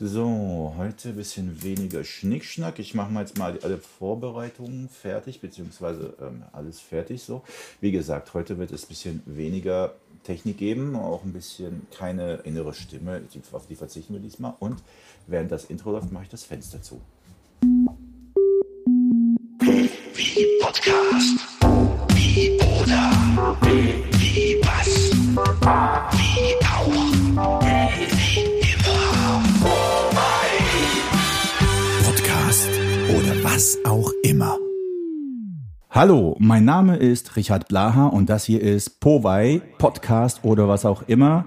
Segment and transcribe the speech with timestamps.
[0.00, 2.78] So, heute ein bisschen weniger Schnickschnack.
[2.78, 7.42] Ich mache mal jetzt mal alle Vorbereitungen fertig, beziehungsweise ähm, alles fertig so.
[7.80, 12.74] Wie gesagt, heute wird es ein bisschen weniger Technik geben, auch ein bisschen keine innere
[12.74, 14.54] Stimme, auf die verzichten wir diesmal.
[14.60, 14.80] Und
[15.26, 17.00] während das Intro läuft, mache ich das Fenster zu.
[20.14, 21.40] Wie Podcast.
[22.14, 23.56] Wie oder.
[23.62, 25.10] Wie was.
[26.12, 26.54] Wie
[27.36, 27.60] auch.
[27.62, 28.57] Wie
[32.58, 32.70] Podcast
[33.10, 34.58] oder was auch immer.
[35.90, 41.02] Hallo, mein Name ist Richard Blaha und das hier ist Powei Podcast oder was auch
[41.02, 41.46] immer.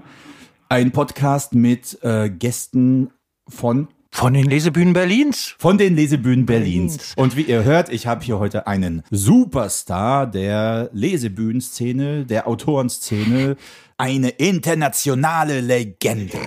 [0.70, 3.10] Ein Podcast mit äh, Gästen
[3.46, 5.54] von Von den Lesebühnen Berlins.
[5.58, 6.96] von den Lesebühnen Berlins.
[6.96, 7.14] Berlins.
[7.16, 13.56] Und wie ihr hört, ich habe hier heute einen Superstar der Lesebühnenszene, der Autorenszene,
[13.98, 16.38] eine internationale Legende.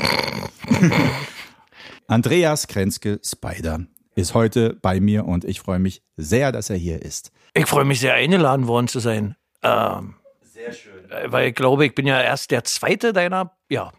[2.08, 3.86] Andreas Krenzke Spider
[4.16, 7.32] ist heute bei mir und ich freue mich sehr, dass er hier ist.
[7.54, 9.36] Ich freue mich sehr, eingeladen worden zu sein.
[9.62, 11.10] Ähm, Sehr schön.
[11.12, 13.92] äh, weil ich glaube, ich bin ja erst der zweite deiner ja,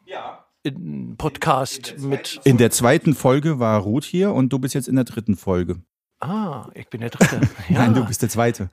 [0.62, 2.40] in- Podcast mit.
[2.44, 5.76] In der zweiten Folge war Ruth hier und du bist jetzt in der dritten Folge.
[6.20, 7.40] Ah, ich bin der dritte.
[7.68, 8.70] Ja, Nein, du bist der zweite,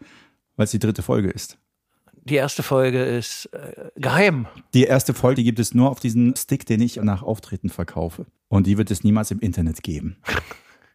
[0.56, 1.58] weil es die dritte Folge ist.
[2.24, 4.48] die erste Folge ist äh, geheim.
[4.74, 8.26] Die erste Folge gibt es nur auf diesen Stick, den ich nach Auftreten verkaufe.
[8.48, 10.18] Und die wird es niemals im Internet geben.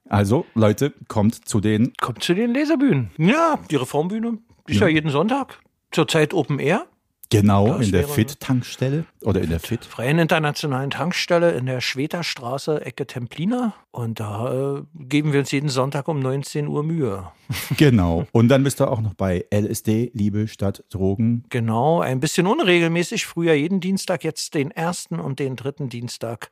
[0.09, 1.93] Also, Leute, kommt zu den.
[2.01, 3.11] Kommt zu den Lesebühnen.
[3.19, 4.89] Ja, die Reformbühne ist ja.
[4.89, 5.61] jeden Sonntag.
[5.91, 6.87] Zurzeit Open Air.
[7.31, 9.85] Genau, Das in der FIT-Tankstelle oder in der FIT.
[9.85, 13.75] Freien Internationalen Tankstelle in der Schweterstraße, Ecke Templiner.
[13.91, 17.31] Und da äh, geben wir uns jeden Sonntag um 19 Uhr Mühe.
[17.77, 18.27] Genau.
[18.33, 21.45] Und dann bist du auch noch bei LSD, Liebe statt Drogen.
[21.51, 23.27] Genau, ein bisschen unregelmäßig.
[23.27, 26.51] Früher jeden Dienstag, jetzt den ersten und den dritten Dienstag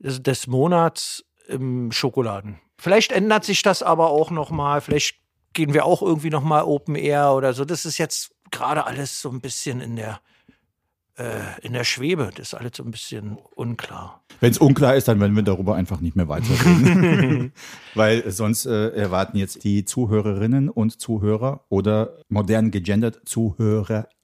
[0.00, 2.58] des Monats im Schokoladen.
[2.78, 4.80] Vielleicht ändert sich das aber auch noch mal.
[4.80, 5.16] Vielleicht
[5.52, 7.64] gehen wir auch irgendwie noch mal Open Air oder so.
[7.64, 10.20] Das ist jetzt gerade alles so ein bisschen in der
[11.16, 12.30] äh, in der Schwebe.
[12.34, 14.22] Das ist alles so ein bisschen unklar.
[14.40, 17.52] Wenn es unklar ist, dann werden wir darüber einfach nicht mehr weiterreden.
[17.94, 23.20] Weil sonst äh, erwarten jetzt die Zuhörerinnen und Zuhörer oder modern gegendert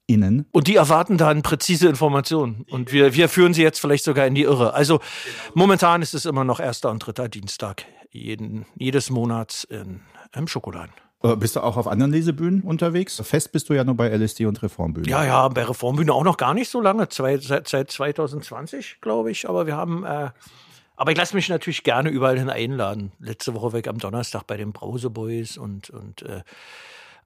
[0.07, 0.47] ZuhörerInnen.
[0.51, 2.65] Und die erwarten dann präzise Informationen.
[2.69, 4.73] Und wir, wir führen sie jetzt vielleicht sogar in die Irre.
[4.73, 4.99] Also
[5.53, 10.01] momentan ist es immer noch erster und dritter Dienstag jeden, jedes Monats in,
[10.35, 10.93] im Schokoladen.
[11.23, 13.21] Äh, bist du auch auf anderen Lesebühnen unterwegs?
[13.23, 15.09] Fest bist du ja nur bei LSD und Reformbühnen.
[15.09, 19.31] Ja, ja, bei Reformbühne auch noch gar nicht so lange, zwei, seit, seit 2020, glaube
[19.31, 19.49] ich.
[19.49, 20.29] Aber wir haben, äh,
[20.95, 23.13] aber ich lasse mich natürlich gerne überall hin einladen.
[23.19, 26.41] Letzte Woche ich am Donnerstag bei den Brauseboys und, und äh,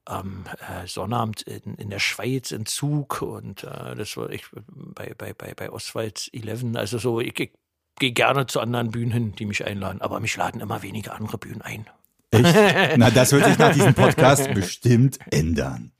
[0.08, 5.14] am äh, Sonnabend in, in der Schweiz in Zug und äh, das war ich bei,
[5.16, 6.74] bei, bei, bei Oswald 11.
[6.74, 7.52] Also so, ich, ich
[7.98, 10.00] gehe gerne zu anderen Bühnen hin, die mich einladen.
[10.00, 11.86] Aber mich laden immer weniger andere Bühnen ein.
[12.30, 12.44] Echt?
[12.96, 15.92] Na, das wird sich nach diesem Podcast bestimmt ändern.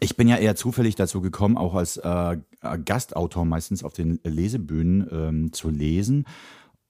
[0.00, 2.36] Ich bin ja eher zufällig dazu gekommen, auch als äh,
[2.84, 6.24] Gastautor meistens auf den Lesebühnen ähm, zu lesen.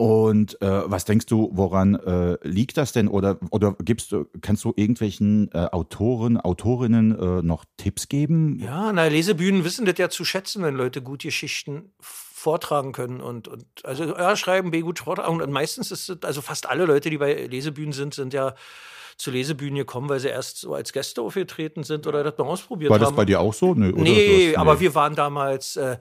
[0.01, 3.09] Und äh, was denkst du, woran äh, liegt das denn?
[3.09, 8.61] Oder, oder gibst du, kannst du irgendwelchen äh, Autoren, Autorinnen äh, noch Tipps geben?
[8.61, 13.49] Ja, na, Lesebühnen wissen das ja zu schätzen, wenn Leute gut Geschichten vortragen können und,
[13.49, 15.43] und also ja, schreiben, B gut vortragen.
[15.43, 18.55] Und meistens ist es, also fast alle Leute, die bei Lesebühnen sind, sind ja
[19.17, 22.91] zu Lesebühnen gekommen, weil sie erst so als Gäste aufgetreten sind oder das mal ausprobiert
[22.91, 23.07] War haben.
[23.07, 23.75] das bei dir auch so?
[23.75, 23.91] Nö?
[23.97, 25.97] Nee, hast- aber wir waren damals äh,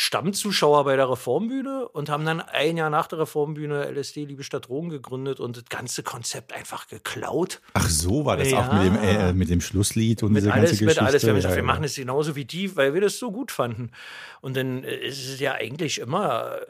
[0.00, 4.68] Stammzuschauer bei der Reformbühne und haben dann ein Jahr nach der Reformbühne LSD Liebe statt
[4.68, 7.60] Drogen gegründet und das ganze Konzept einfach geklaut.
[7.74, 8.60] Ach so, war das Ja.
[8.60, 11.04] auch mit dem, äh, mit dem Schlusslied und Mit diese alles, ganze mit Geschichte?
[11.04, 11.22] alles.
[11.24, 13.90] Wir haben gesagt, wir machen es genauso wie die, weil wir das so gut fanden.
[14.40, 16.66] Und dann äh, ist es ja eigentlich immer, äh,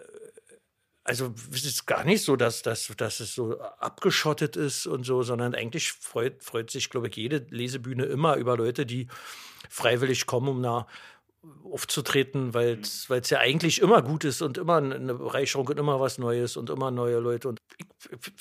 [1.05, 5.23] also es ist gar nicht so, dass, dass, dass es so abgeschottet ist und so,
[5.23, 9.07] sondern eigentlich freut, freut sich, glaube ich, jede Lesebühne immer über Leute, die
[9.69, 10.87] freiwillig kommen, um da
[11.65, 16.19] aufzutreten, weil es ja eigentlich immer gut ist und immer eine Bereicherung und immer was
[16.19, 17.49] Neues und immer neue Leute.
[17.49, 17.87] Und ich,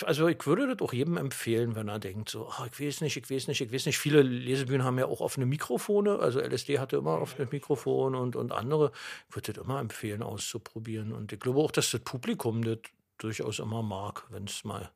[0.04, 3.18] also ich würde das auch jedem empfehlen, wenn er denkt, so, ach, ich weiß nicht,
[3.18, 4.00] ich weiß nicht, ich weiß nicht.
[4.00, 8.52] Viele Lesebühnen haben ja auch offene Mikrofone, also LSD hatte immer offene Mikrofon und, und
[8.52, 8.92] andere.
[9.30, 11.12] Ich würde das immer empfehlen, auszuprobieren.
[11.14, 12.80] Und ich glaube auch, dass das Publikum das
[13.20, 14.92] durchaus immer mag, wenn es mal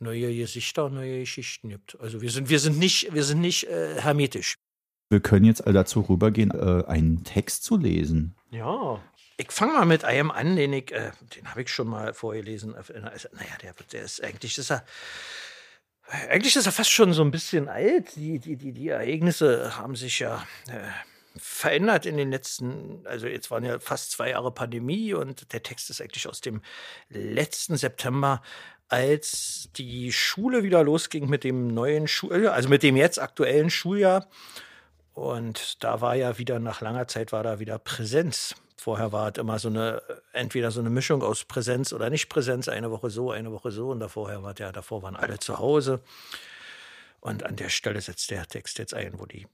[0.00, 1.98] neue Gesichter, neue Geschichten gibt.
[2.00, 4.56] Also wir sind, wir sind nicht, wir sind nicht äh, hermetisch.
[5.12, 8.34] Wir können jetzt all dazu rübergehen, äh, einen Text zu lesen.
[8.50, 8.98] Ja.
[9.36, 12.70] Ich fange mal mit einem an, den ich, äh, den habe ich schon mal vorgelesen.
[12.70, 14.86] Naja, der, der ist eigentlich, ist er,
[16.30, 18.16] eigentlich ist er fast schon so ein bisschen alt.
[18.16, 20.80] Die, die, die, die Ereignisse haben sich ja äh,
[21.36, 25.90] verändert in den letzten, also jetzt waren ja fast zwei Jahre Pandemie und der Text
[25.90, 26.62] ist eigentlich aus dem
[27.10, 28.40] letzten September,
[28.88, 34.26] als die Schule wieder losging mit dem neuen Schuljahr, also mit dem jetzt aktuellen Schuljahr.
[35.14, 38.54] Und da war ja wieder nach langer Zeit war da wieder Präsenz.
[38.76, 42.90] Vorher war es immer so eine, entweder so eine Mischung aus Präsenz oder Nicht-Präsenz, eine
[42.90, 43.90] Woche so, eine Woche so.
[43.90, 46.00] Und davor war ja, davor waren alle zu Hause.
[47.20, 49.46] Und an der Stelle setzt der Text jetzt ein, wo die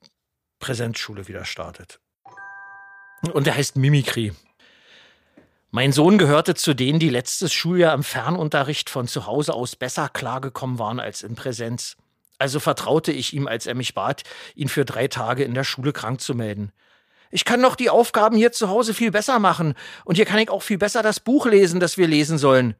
[0.60, 2.00] Präsenzschule wieder startet.
[3.32, 4.32] Und der heißt Mimikry.
[5.70, 10.08] Mein Sohn gehörte zu denen, die letztes Schuljahr im Fernunterricht von zu Hause aus besser
[10.08, 11.96] klargekommen waren als in Präsenz.
[12.38, 14.22] Also vertraute ich ihm, als er mich bat,
[14.54, 16.72] ihn für drei Tage in der Schule krank zu melden.
[17.30, 19.74] Ich kann doch die Aufgaben hier zu Hause viel besser machen,
[20.04, 22.74] und hier kann ich auch viel besser das Buch lesen, das wir lesen sollen.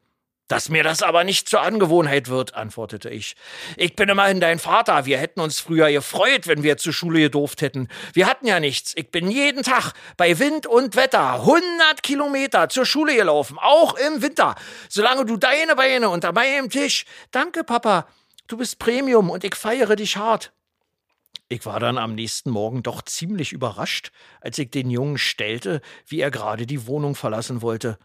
[0.48, 3.36] Dass mir das aber nicht zur Angewohnheit wird, antwortete ich.
[3.76, 5.04] Ich bin immerhin dein Vater.
[5.04, 7.88] Wir hätten uns früher gefreut, wenn wir zur Schule gedurft hätten.
[8.14, 8.94] Wir hatten ja nichts.
[8.96, 14.22] Ich bin jeden Tag bei Wind und Wetter 100 Kilometer zur Schule gelaufen, auch im
[14.22, 14.54] Winter.
[14.88, 17.04] Solange du deine Beine unter meinem Tisch.
[17.30, 18.08] Danke, Papa.
[18.48, 20.52] Du bist Premium und ich feiere dich hart.
[21.50, 24.10] Ich war dann am nächsten Morgen doch ziemlich überrascht,
[24.40, 27.98] als ich den Jungen stellte, wie er gerade die Wohnung verlassen wollte.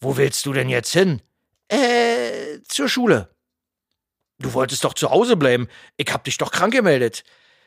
[0.00, 1.22] Wo willst du denn jetzt hin?
[1.68, 3.34] Äh, zur Schule.
[4.38, 5.68] Du wolltest doch zu Hause bleiben.
[5.96, 7.24] Ich hab dich doch krank gemeldet.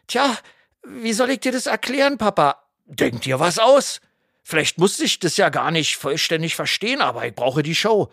[0.08, 0.38] Tja,
[0.86, 2.64] wie soll ich dir das erklären, Papa?
[2.86, 4.00] Denk dir was aus.
[4.44, 8.12] Vielleicht musste ich das ja gar nicht vollständig verstehen, aber ich brauche die Show.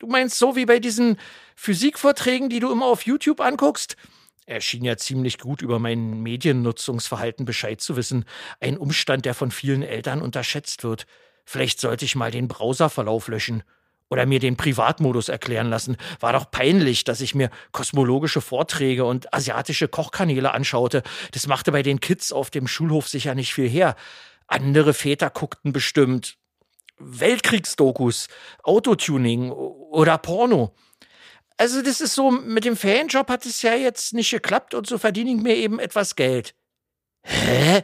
[0.00, 1.18] Du meinst so wie bei diesen
[1.56, 3.96] Physikvorträgen, die du immer auf YouTube anguckst?
[4.46, 8.24] Er schien ja ziemlich gut über mein Mediennutzungsverhalten Bescheid zu wissen.
[8.60, 11.06] Ein Umstand, der von vielen Eltern unterschätzt wird.
[11.44, 13.62] Vielleicht sollte ich mal den Browserverlauf löschen
[14.08, 15.98] oder mir den Privatmodus erklären lassen.
[16.18, 21.02] War doch peinlich, dass ich mir kosmologische Vorträge und asiatische Kochkanäle anschaute.
[21.32, 23.96] Das machte bei den Kids auf dem Schulhof sicher nicht viel her.
[24.46, 26.38] Andere Väter guckten bestimmt
[27.00, 28.28] Weltkriegsdokus,
[28.62, 30.74] Autotuning oder Porno.
[31.56, 34.98] Also das ist so, mit dem Fanjob hat es ja jetzt nicht geklappt und so
[34.98, 36.54] verdiene ich mir eben etwas Geld.
[37.22, 37.82] Hä?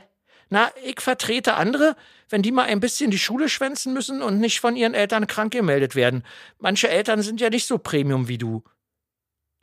[0.49, 1.97] Na, ich vertrete andere,
[2.29, 5.53] wenn die mal ein bisschen die Schule schwänzen müssen und nicht von ihren Eltern krank
[5.53, 6.25] gemeldet werden.
[6.59, 8.63] Manche Eltern sind ja nicht so Premium wie du.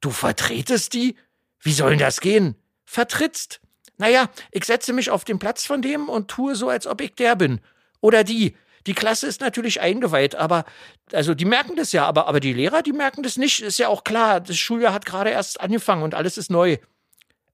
[0.01, 1.15] Du vertretest die?
[1.61, 2.55] Wie soll das gehen?
[2.85, 3.61] Vertrittst.
[3.97, 7.15] Naja, ich setze mich auf den Platz von dem und tue so, als ob ich
[7.15, 7.61] der bin.
[8.01, 8.57] Oder die.
[8.87, 10.65] Die Klasse ist natürlich eingeweiht, aber,
[11.11, 13.61] also die merken das ja, aber, aber die Lehrer, die merken das nicht.
[13.61, 16.77] Ist ja auch klar, das Schuljahr hat gerade erst angefangen und alles ist neu.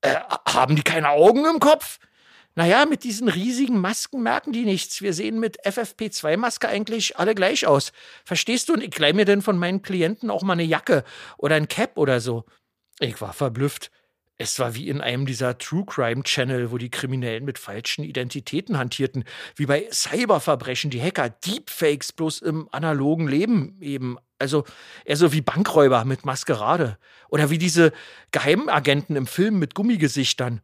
[0.01, 0.15] Äh,
[0.47, 1.99] haben die keine Augen im Kopf?
[2.55, 5.01] Naja, mit diesen riesigen Masken merken die nichts.
[5.01, 7.91] Wir sehen mit FFP2-Maske eigentlich alle gleich aus.
[8.25, 8.73] Verstehst du?
[8.73, 11.03] Und ich leih mir denn von meinen Klienten auch mal eine Jacke
[11.37, 12.45] oder ein Cap oder so.
[12.99, 13.91] Ich war verblüfft.
[14.41, 18.77] Es war wie in einem dieser True Crime Channel, wo die Kriminellen mit falschen Identitäten
[18.77, 19.25] hantierten,
[19.57, 24.17] wie bei Cyberverbrechen, die Hacker, Deepfakes bloß im analogen Leben eben.
[24.39, 24.63] Also
[25.03, 26.97] eher so wie Bankräuber mit Maskerade.
[27.27, 27.91] Oder wie diese
[28.31, 30.61] Geheimagenten im Film mit Gummigesichtern.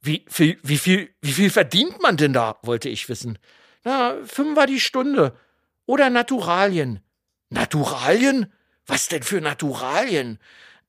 [0.00, 3.38] Wie viel, wie viel, wie viel verdient man denn da, wollte ich wissen.
[3.84, 5.36] Na, fünf war die Stunde.
[5.84, 7.00] Oder Naturalien.
[7.50, 8.50] Naturalien?
[8.86, 10.38] Was denn für Naturalien?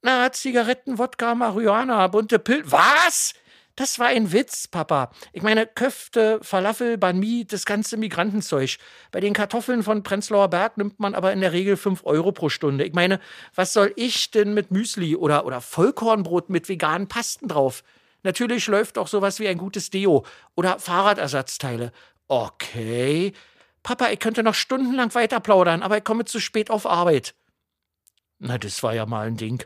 [0.06, 2.70] Na, Zigaretten, Wodka, Marihuana, bunte Pillen.
[2.70, 3.34] Was?
[3.78, 5.12] Das war ein Witz, Papa.
[5.32, 8.78] Ich meine, Köfte, Falafel, Banmi, das ganze Migrantenzeug.
[9.12, 12.50] Bei den Kartoffeln von Prenzlauer Berg nimmt man aber in der Regel fünf Euro pro
[12.50, 12.84] Stunde.
[12.84, 13.22] Ich meine,
[13.56, 17.82] was soll ich denn mit Müsli oder, oder Vollkornbrot mit veganen Pasten drauf?
[18.24, 21.94] Natürlich läuft auch sowas wie ein gutes Deo oder Fahrradersatzteile.
[22.28, 23.32] Okay.
[23.84, 27.36] Papa, ich könnte noch stundenlang weiter plaudern, aber ich komme zu spät auf Arbeit.
[28.40, 29.64] Na, das war ja mal ein Ding.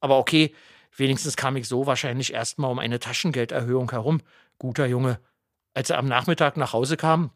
[0.00, 0.54] Aber okay,
[0.96, 4.20] wenigstens kam ich so wahrscheinlich erstmal um eine Taschengelderhöhung herum.
[4.58, 5.20] Guter Junge.
[5.74, 7.30] Als er am Nachmittag nach Hause kam,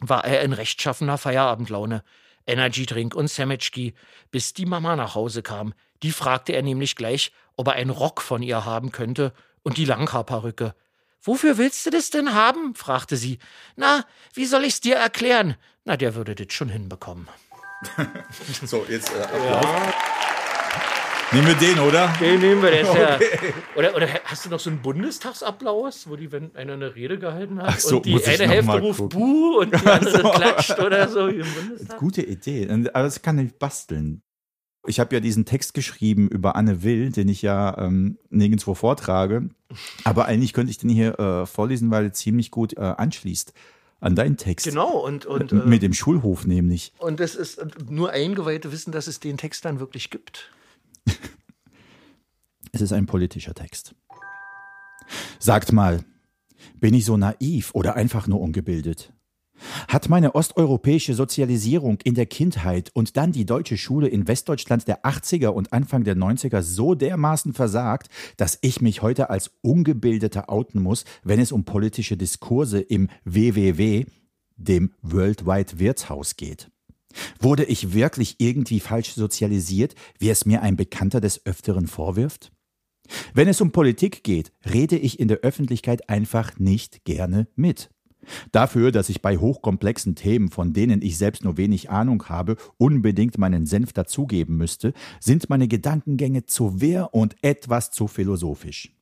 [0.00, 2.02] war er in rechtschaffener Feierabendlaune.
[2.46, 3.94] Energydrink und Sametschki,
[4.30, 5.74] bis die Mama nach Hause kam.
[6.02, 9.32] Die fragte er nämlich gleich, ob er einen Rock von ihr haben könnte
[9.62, 10.74] und die Langhaarperücke.
[11.22, 12.74] Wofür willst du das denn haben?
[12.76, 13.38] fragte sie.
[13.74, 15.56] Na, wie soll ich's dir erklären?
[15.84, 17.28] Na, der würde das schon hinbekommen.
[18.64, 19.64] so, jetzt äh, Applaus.
[19.64, 19.94] Ja.
[21.32, 22.12] Nehmen wir den, oder?
[22.20, 22.98] Den nehmen wir, der ist okay.
[22.98, 23.18] ja.
[23.74, 27.60] Oder, oder hast du noch so einen Bundestagsapplaus, wo die, wenn einer eine Rede gehalten
[27.60, 29.08] hat so, und die eine Hälfte ruft.
[29.08, 30.30] Buh und die andere so.
[30.30, 31.98] klatscht oder so im Bundestag?
[31.98, 32.68] Gute Idee.
[32.70, 34.22] Aber das kann ich basteln.
[34.86, 39.48] Ich habe ja diesen Text geschrieben über Anne Will, den ich ja ähm, nirgendwo vortrage.
[40.04, 43.52] Aber eigentlich könnte ich den hier äh, vorlesen, weil er ziemlich gut äh, anschließt
[43.98, 44.66] an deinen Text.
[44.66, 46.92] Genau, und, und äh, mit dem Schulhof nämlich.
[46.98, 50.52] Und es ist nur Eingeweihte wissen, dass es den Text dann wirklich gibt.
[52.72, 53.94] es ist ein politischer Text.
[55.38, 56.04] Sagt mal,
[56.80, 59.12] Bin ich so naiv oder einfach nur ungebildet?
[59.88, 65.04] Hat meine osteuropäische Sozialisierung in der Kindheit und dann die deutsche Schule in Westdeutschland der
[65.04, 70.82] 80er und Anfang der 90er so dermaßen versagt, dass ich mich heute als Ungebildeter outen
[70.82, 74.04] muss, wenn es um politische Diskurse im WWW,
[74.56, 76.70] dem Worldwide Wirtshaus geht?
[77.40, 82.52] Wurde ich wirklich irgendwie falsch sozialisiert, wie es mir ein Bekannter des Öfteren vorwirft?
[83.34, 87.90] Wenn es um Politik geht, rede ich in der Öffentlichkeit einfach nicht gerne mit.
[88.50, 93.38] Dafür, dass ich bei hochkomplexen Themen, von denen ich selbst nur wenig Ahnung habe, unbedingt
[93.38, 98.92] meinen Senf dazugeben müsste, sind meine Gedankengänge zu wehr und etwas zu philosophisch.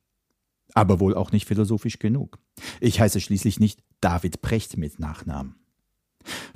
[0.73, 2.37] Aber wohl auch nicht philosophisch genug.
[2.81, 5.55] Ich heiße schließlich nicht David Precht mit Nachnamen.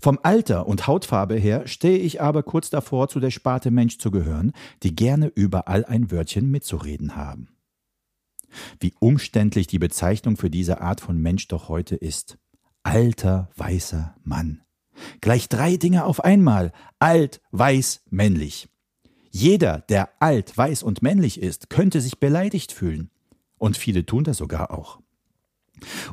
[0.01, 4.11] Vom Alter und Hautfarbe her stehe ich aber kurz davor, zu der Sparte Mensch zu
[4.11, 7.49] gehören, die gerne überall ein Wörtchen mitzureden haben.
[8.79, 12.37] Wie umständlich die Bezeichnung für diese Art von Mensch doch heute ist
[12.83, 14.61] alter, weißer Mann.
[15.21, 16.71] Gleich drei Dinge auf einmal.
[16.97, 18.69] Alt, weiß, männlich.
[19.31, 23.11] Jeder, der alt, weiß und männlich ist, könnte sich beleidigt fühlen.
[23.57, 24.99] Und viele tun das sogar auch.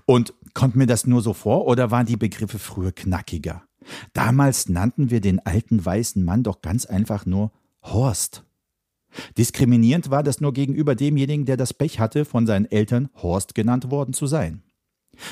[0.05, 3.63] Und kommt mir das nur so vor oder waren die Begriffe früher knackiger?
[4.13, 8.45] Damals nannten wir den alten weißen Mann doch ganz einfach nur Horst.
[9.39, 13.91] Diskriminierend war das nur gegenüber demjenigen, der das Pech hatte, von seinen Eltern Horst genannt
[13.91, 14.63] worden zu sein.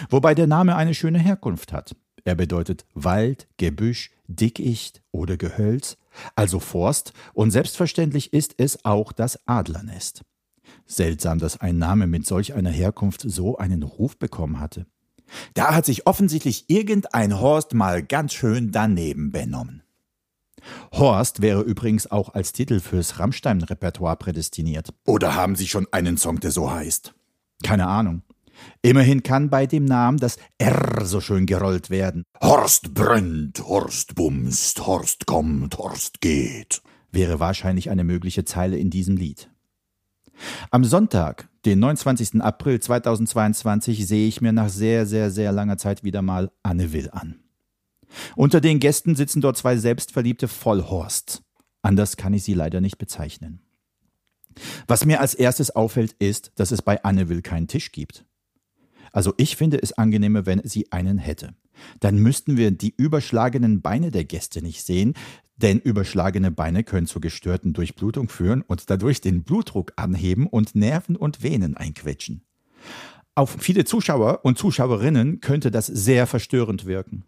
[0.08, 1.96] Wobei der Name eine schöne Herkunft hat.
[2.24, 5.98] Er bedeutet Wald, Gebüsch, Dickicht oder Gehölz,
[6.36, 10.24] also Forst, und selbstverständlich ist es auch das Adlernest.
[10.86, 14.86] Seltsam, dass ein Name mit solch einer Herkunft so einen Ruf bekommen hatte.
[15.54, 19.82] Da hat sich offensichtlich irgendein Horst mal ganz schön daneben benommen.
[20.92, 24.94] Horst wäre übrigens auch als Titel fürs Rammstein-Repertoire prädestiniert.
[25.04, 27.14] Oder haben Sie schon einen Song, der so heißt?
[27.62, 28.22] Keine Ahnung.
[28.82, 32.24] Immerhin kann bei dem Namen das R so schön gerollt werden.
[32.40, 39.16] Horst brennt, Horst bumst, Horst kommt, Horst geht, wäre wahrscheinlich eine mögliche Zeile in diesem
[39.16, 39.50] Lied.
[40.70, 42.42] Am Sonntag, den 29.
[42.42, 47.10] April 2022, sehe ich mir nach sehr, sehr, sehr langer Zeit wieder mal Anne Will
[47.10, 47.40] an.
[48.36, 51.42] Unter den Gästen sitzen dort zwei selbstverliebte Vollhorsts.
[51.82, 53.60] Anders kann ich sie leider nicht bezeichnen.
[54.86, 58.24] Was mir als erstes auffällt, ist, dass es bei Anne Will keinen Tisch gibt.
[59.12, 61.54] Also ich finde es angenehmer, wenn sie einen hätte.
[62.00, 65.14] Dann müssten wir die überschlagenen Beine der Gäste nicht sehen,
[65.56, 71.16] denn überschlagene Beine können zur gestörten Durchblutung führen und dadurch den Blutdruck anheben und Nerven
[71.16, 72.42] und Venen einquetschen.
[73.36, 77.24] Auf viele Zuschauer und Zuschauerinnen könnte das sehr verstörend wirken.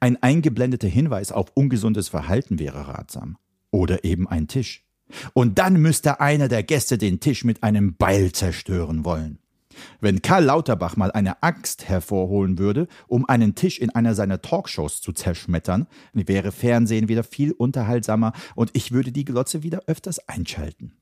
[0.00, 3.36] Ein eingeblendeter Hinweis auf ungesundes Verhalten wäre ratsam.
[3.70, 4.84] Oder eben ein Tisch.
[5.32, 9.38] Und dann müsste einer der Gäste den Tisch mit einem Beil zerstören wollen.
[10.00, 15.00] Wenn Karl Lauterbach mal eine Axt hervorholen würde, um einen Tisch in einer seiner Talkshows
[15.00, 20.96] zu zerschmettern, wäre Fernsehen wieder viel unterhaltsamer und ich würde die Glotze wieder öfters einschalten.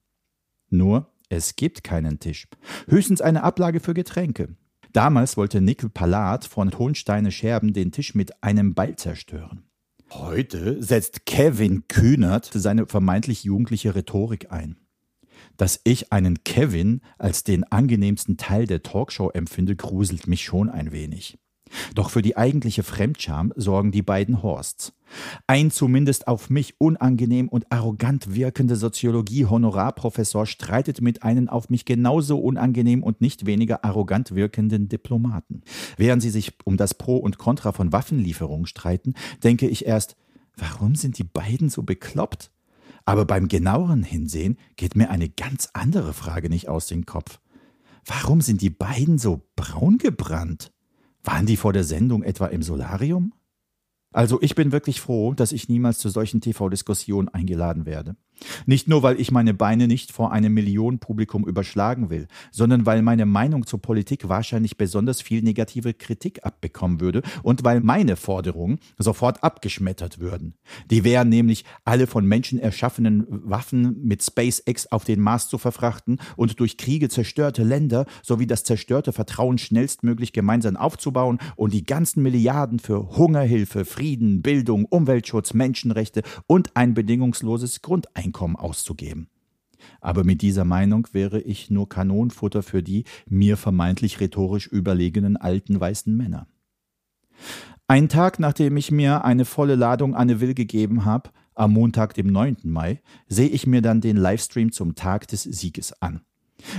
[0.71, 2.49] Nur, es gibt keinen Tisch.
[2.89, 4.57] Höchstens eine Ablage für Getränke.
[4.93, 9.65] Damals wollte Nickel Palat von Hohensteine Scherben den Tisch mit einem Ball zerstören.
[10.11, 14.77] Heute setzt Kevin Kühnert seine vermeintlich jugendliche Rhetorik ein.
[15.57, 20.93] Dass ich einen Kevin als den angenehmsten Teil der Talkshow empfinde, gruselt mich schon ein
[20.93, 21.39] wenig.
[21.95, 24.93] Doch für die eigentliche Fremdscham sorgen die beiden Horsts.
[25.47, 32.39] Ein zumindest auf mich unangenehm und arrogant wirkender Soziologie-Honorarprofessor streitet mit einem auf mich genauso
[32.39, 35.63] unangenehm und nicht weniger arrogant wirkenden Diplomaten.
[35.97, 40.17] Während sie sich um das Pro und Contra von Waffenlieferungen streiten, denke ich erst,
[40.57, 42.51] warum sind die beiden so bekloppt?
[43.05, 47.41] Aber beim genaueren Hinsehen geht mir eine ganz andere Frage nicht aus dem Kopf.
[48.05, 50.73] Warum sind die beiden so braun gebrannt?
[51.23, 53.33] Waren die vor der Sendung etwa im Solarium?
[54.13, 58.17] Also ich bin wirklich froh, dass ich niemals zu solchen TV-Diskussionen eingeladen werde.
[58.67, 63.27] Nicht nur, weil ich meine Beine nicht vor einem Millionenpublikum überschlagen will, sondern weil meine
[63.27, 69.43] Meinung zur Politik wahrscheinlich besonders viel negative Kritik abbekommen würde und weil meine Forderungen sofort
[69.43, 70.55] abgeschmettert würden.
[70.91, 76.19] Die wären nämlich, alle von Menschen erschaffenen Waffen mit SpaceX auf den Mars zu verfrachten
[76.37, 82.23] und durch Kriege zerstörte Länder sowie das zerstörte Vertrauen schnellstmöglich gemeinsam aufzubauen und die ganzen
[82.23, 88.22] Milliarden für Hungerhilfe, Frieden, Bildung, Umweltschutz, Menschenrechte und ein bedingungsloses Grundeinkommen
[88.57, 89.29] auszugeben.
[90.01, 95.81] Aber mit dieser Meinung wäre ich nur Kanonenfutter für die mir vermeintlich rhetorisch überlegenen alten
[95.81, 96.47] weißen Männer.
[97.89, 102.29] Einen Tag nachdem ich mir eine volle Ladung Anne Will gegeben habe, am Montag, dem
[102.29, 102.59] 9.
[102.65, 106.23] Mai, sehe ich mir dann den Livestream zum Tag des Sieges an.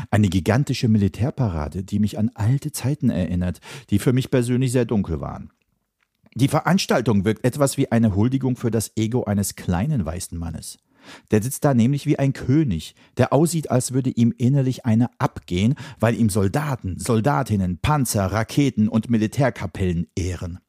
[0.10, 3.60] Eine gigantische Militärparade, die mich an alte Zeiten erinnert,
[3.90, 5.52] die für mich persönlich sehr dunkel waren.
[6.36, 10.80] Die Veranstaltung wirkt etwas wie eine Huldigung für das Ego eines kleinen weißen Mannes.
[11.32, 15.76] Der sitzt da nämlich wie ein König, der aussieht, als würde ihm innerlich einer abgehen,
[16.00, 20.60] weil ihm Soldaten, Soldatinnen, Panzer, Raketen und Militärkapellen ehren.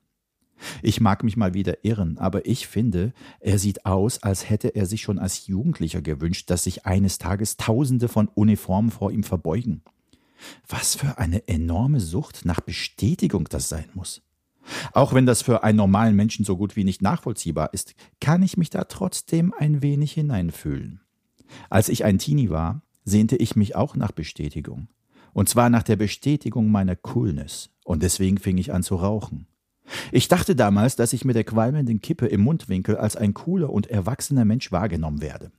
[0.82, 4.86] Ich mag mich mal wieder irren, aber ich finde, er sieht aus, als hätte er
[4.86, 9.82] sich schon als Jugendlicher gewünscht, dass sich eines Tages Tausende von Uniformen vor ihm verbeugen.
[10.66, 14.22] Was für eine enorme Sucht nach Bestätigung das sein muss.
[14.92, 18.56] Auch wenn das für einen normalen Menschen so gut wie nicht nachvollziehbar ist, kann ich
[18.56, 21.00] mich da trotzdem ein wenig hineinfühlen.
[21.70, 24.88] Als ich ein Teenie war, sehnte ich mich auch nach Bestätigung.
[25.32, 27.70] Und zwar nach der Bestätigung meiner Coolness.
[27.84, 29.46] Und deswegen fing ich an zu rauchen.
[30.12, 33.88] Ich dachte damals, dass ich mit der qualmenden Kippe im Mundwinkel als ein cooler und
[33.88, 35.52] erwachsener Mensch wahrgenommen werde.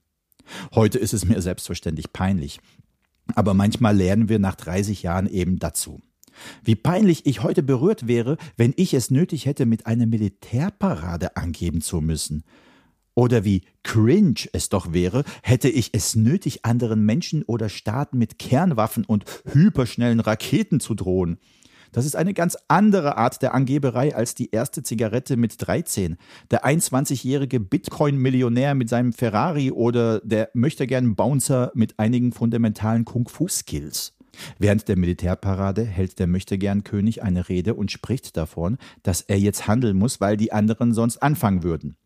[0.74, 2.60] Heute ist es mir selbstverständlich peinlich.
[3.36, 6.02] Aber manchmal lernen wir nach 30 Jahren eben dazu.
[6.64, 11.82] Wie peinlich ich heute berührt wäre, wenn ich es nötig hätte, mit einer Militärparade angeben
[11.82, 12.44] zu müssen.
[13.16, 18.40] Oder wie cringe es doch wäre, hätte ich es nötig, anderen Menschen oder Staaten mit
[18.40, 21.38] Kernwaffen und hyperschnellen Raketen zu drohen.
[21.94, 26.18] Das ist eine ganz andere Art der Angeberei als die erste Zigarette mit 13.
[26.52, 34.15] Der 21-jährige Bitcoin-Millionär mit seinem Ferrari oder der möchte gern Bouncer mit einigen fundamentalen Kung-Fu-Skills.
[34.60, 39.98] Während der Militärparade hält der Möchtegern-König eine Rede und spricht davon, dass er jetzt handeln
[39.98, 41.98] muss, weil die anderen sonst anfangen würden.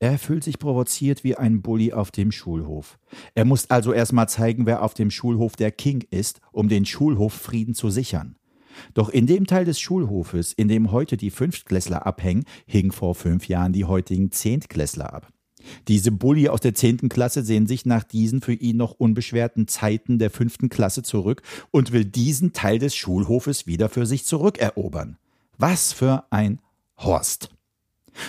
[0.00, 2.98] Er fühlt sich provoziert wie ein Bully auf dem Schulhof.
[3.34, 7.74] Er muss also erstmal zeigen, wer auf dem Schulhof der King ist, um den Schulhoffrieden
[7.74, 8.36] zu sichern.
[8.94, 13.48] Doch in dem Teil des Schulhofes, in dem heute die Fünftklässler abhängen, hingen vor fünf
[13.48, 15.32] Jahren die heutigen Zehntklässler ab.
[15.88, 20.18] Diese Bulli aus der zehnten Klasse sehen sich nach diesen für ihn noch unbeschwerten Zeiten
[20.18, 25.16] der fünften Klasse zurück und will diesen Teil des Schulhofes wieder für sich zurückerobern.
[25.56, 26.60] Was für ein
[26.96, 27.50] Horst!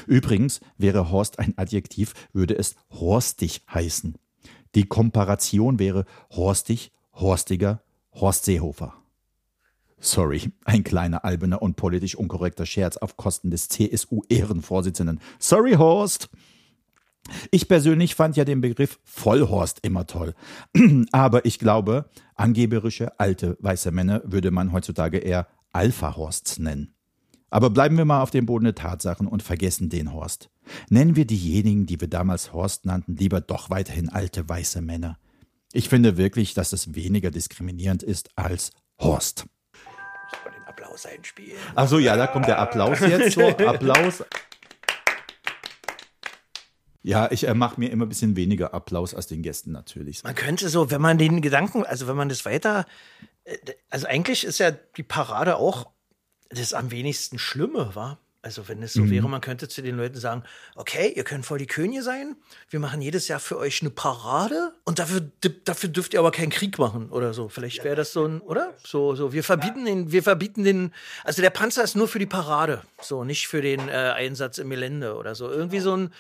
[0.06, 4.16] Übrigens wäre Horst ein Adjektiv, würde es horstig heißen.
[4.76, 7.82] Die Komparation wäre horstig, horstiger,
[8.14, 8.94] Horst Seehofer.
[10.00, 15.20] Sorry, ein kleiner alberner und politisch unkorrekter Scherz auf Kosten des CSU-Ehrenvorsitzenden.
[15.40, 16.30] Sorry, Horst!
[17.52, 20.34] Ich persönlich fand ja den Begriff Vollhorst immer toll.
[21.12, 26.96] Aber ich glaube, angeberische alte weiße Männer würde man heutzutage eher Alpha-Horsts nennen.
[27.50, 30.50] Aber bleiben wir mal auf dem Boden der Tatsachen und vergessen den Horst.
[30.90, 35.18] Nennen wir diejenigen, die wir damals Horst nannten, lieber doch weiterhin alte weiße Männer.
[35.74, 39.46] Ich finde wirklich, dass es weniger diskriminierend ist als Horst.
[40.32, 41.58] Ich soll den Applaus einspielen.
[41.76, 43.34] Achso, ja, da kommt der Applaus jetzt.
[43.34, 44.24] So, Applaus.
[47.10, 50.24] Ja, ich äh, mache mir immer ein bisschen weniger Applaus als den Gästen natürlich.
[50.24, 52.86] Man könnte so, wenn man den Gedanken, also wenn man das weiter,
[53.46, 53.58] äh,
[53.90, 55.90] also eigentlich ist ja die Parade auch
[56.50, 58.20] das am wenigsten Schlimme, war.
[58.42, 60.44] Also wenn es so wäre, man könnte zu den Leuten sagen,
[60.76, 62.38] okay, ihr könnt voll die Könige sein,
[62.70, 65.30] wir machen jedes Jahr für euch eine Parade und dafür,
[65.66, 67.50] dafür dürft ihr aber keinen Krieg machen oder so.
[67.50, 68.74] Vielleicht wäre das so ein, oder?
[68.82, 70.94] So, so, wir verbieten den, wir verbieten den,
[71.26, 74.70] also der Panzer ist nur für die Parade, so, nicht für den äh, Einsatz im
[74.70, 75.50] Gelände oder so.
[75.50, 76.14] Irgendwie so ein,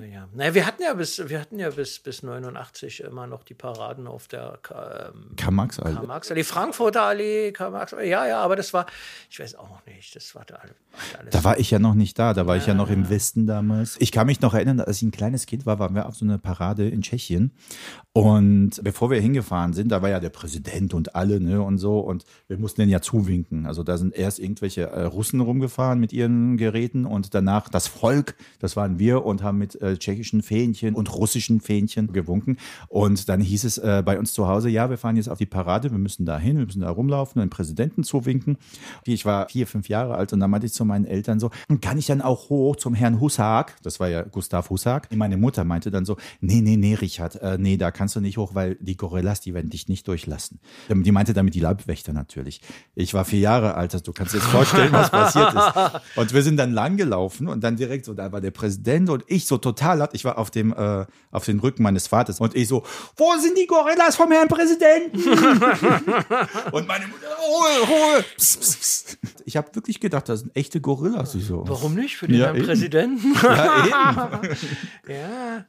[0.00, 0.28] ja, ja.
[0.34, 4.08] Naja, wir hatten ja bis, wir hatten ja bis, bis 89 immer noch die Paraden
[4.08, 5.94] auf der ähm, Karl-Marx-Allee.
[5.94, 8.86] Karl-Marx-Allee, Frankfurter Allee, Karl-Marx, ja, ja, aber das war,
[9.30, 10.74] ich weiß auch nicht, das war da alles.
[11.30, 13.96] Da war ich ja noch nicht da, da war ich ja noch im Westen damals.
[14.00, 16.24] Ich kann mich noch erinnern, als ich ein kleines Kind war, waren wir auf so
[16.24, 17.52] einer Parade in Tschechien.
[18.12, 22.00] Und bevor wir hingefahren sind, da war ja der Präsident und alle, ne, und so.
[22.00, 23.66] Und wir mussten denen ja zuwinken.
[23.66, 28.34] Also da sind erst irgendwelche äh, Russen rumgefahren mit ihren Geräten und danach das Volk,
[28.58, 32.56] das waren wir und haben mit äh, tschechischen Fähnchen und russischen Fähnchen gewunken.
[32.88, 35.46] Und dann hieß es äh, bei uns zu Hause, ja, wir fahren jetzt auf die
[35.46, 38.56] Parade, wir müssen da hin, wir müssen da rumlaufen, den Präsidenten zuwinken.
[39.04, 41.49] Ich war vier, fünf Jahre alt und dann meinte ich zu meinen Eltern so,
[41.80, 43.76] kann ich dann auch hoch zum Herrn Hussak?
[43.82, 45.08] Das war ja Gustav Hussak.
[45.14, 48.36] Meine Mutter meinte dann so, nee, nee, nee, Richard, äh, nee, da kannst du nicht
[48.38, 50.60] hoch, weil die Gorillas, die werden dich nicht durchlassen.
[50.88, 52.60] Ähm, Die meinte damit die Leibwächter natürlich.
[52.94, 56.00] Ich war vier Jahre alt, also du kannst dir jetzt vorstellen, was passiert ist.
[56.16, 59.24] Und wir sind dann lang gelaufen und dann direkt so, da war der Präsident und
[59.26, 60.10] ich so total laut.
[60.12, 62.84] Ich war auf dem, äh, auf den Rücken meines Vaters und ich so,
[63.16, 65.18] wo sind die Gorillas vom Herrn Präsidenten?
[66.72, 68.24] und meine Mutter, Ruhe, Ruhe.
[68.36, 69.18] Psst, psst, psst.
[69.44, 71.34] Ich habe wirklich gedacht, das sind echte Gorillas.
[71.40, 72.16] Ich so, Warum nicht?
[72.16, 72.66] Für den Ja, Herrn eben.
[72.66, 73.34] Präsidenten?
[73.42, 74.56] Ja, eben.
[75.08, 75.64] Ja.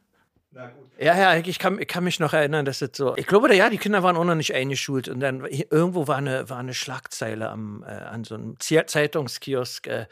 [1.00, 3.16] Ja, ja, ich kann, ich kann mich noch erinnern, dass das so.
[3.16, 6.50] Ich glaube, ja, die Kinder waren auch noch nicht eingeschult und dann irgendwo war eine,
[6.50, 9.88] war eine Schlagzeile am, äh, an so einem Zeitungskiosk.
[9.88, 10.06] Äh,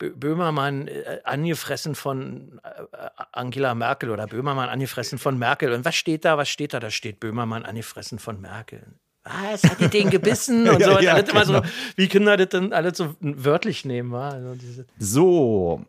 [0.00, 5.72] Bö- Böhmermann äh, angefressen von äh, Angela Merkel oder Böhmermann angefressen von Merkel.
[5.72, 6.36] Und was steht da?
[6.38, 6.80] Was steht da?
[6.80, 8.94] Da steht Böhmermann angefressen von Merkel.
[9.28, 10.90] Ah, es hat dir den gebissen und so.
[10.90, 11.66] Ja, und ja, alles immer so, genau.
[11.96, 14.12] wie Kinder das dann alle so wörtlich nehmen.
[14.12, 14.30] Wa?
[14.30, 14.56] Also
[14.98, 15.84] So,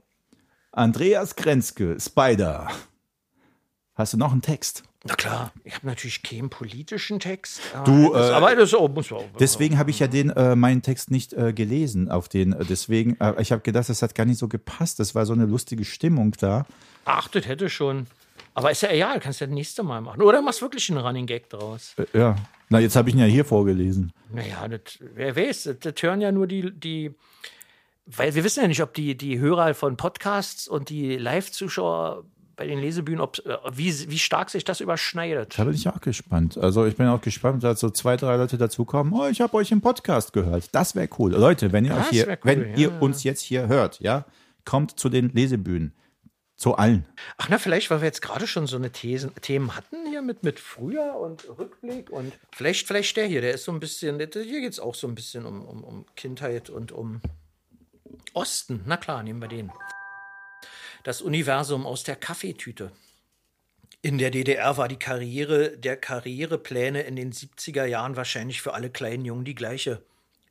[0.71, 2.69] Andreas Grenzke, Spider.
[3.95, 4.83] Hast du noch einen Text?
[5.05, 7.61] na klar, ich habe natürlich keinen politischen Text.
[7.85, 9.23] Du, das, äh, aber das auch, muss auch.
[9.39, 12.51] Deswegen habe ich ja den äh, meinen Text nicht äh, gelesen auf den.
[12.51, 14.99] Äh, deswegen, äh, ich habe gedacht, das hat gar nicht so gepasst.
[14.99, 16.65] Das war so eine lustige Stimmung da.
[17.05, 18.07] Ach, das hätte schon.
[18.53, 20.21] Aber ist ja egal, kannst du das nächste Mal machen.
[20.21, 21.95] Oder machst wirklich einen Running Gag draus.
[21.97, 22.35] Äh, ja.
[22.69, 24.13] Na, jetzt habe ich ihn ja hier vorgelesen.
[24.31, 27.15] Naja, das, wer weiß, das, das hören ja nur die, die,
[28.05, 32.67] weil wir wissen ja nicht, ob die, die Hörer von Podcasts und die Live-Zuschauer bei
[32.67, 35.57] den Lesebühnen, ob, äh, wie, wie stark sich das überschneidet.
[35.57, 36.57] Da bin ich auch gespannt.
[36.57, 39.13] Also ich bin auch gespannt, dass so zwei, drei Leute dazukommen.
[39.13, 40.75] Oh, ich habe euch im Podcast gehört.
[40.75, 41.31] Das wäre cool.
[41.31, 44.25] Leute, wenn ihr Das euch hier, cool, wenn ja, ihr uns jetzt hier hört, ja,
[44.65, 45.93] kommt zu den Lesebühnen.
[46.59, 47.05] Zu allen.
[47.37, 50.43] Ach na, vielleicht, weil wir jetzt gerade schon so eine Thesen, Themen hatten hier mit,
[50.43, 54.59] mit Früher und Rückblick und vielleicht, vielleicht der hier, der ist so ein bisschen, hier
[54.59, 57.21] geht es auch so ein bisschen um, um, um Kindheit und um
[58.33, 58.81] Osten.
[58.85, 59.71] Na klar, nehmen wir den.
[61.05, 62.91] Das Universum aus der Kaffeetüte.
[64.01, 68.89] In der DDR war die Karriere der Karrierepläne in den 70er Jahren wahrscheinlich für alle
[68.89, 70.03] kleinen Jungen die gleiche.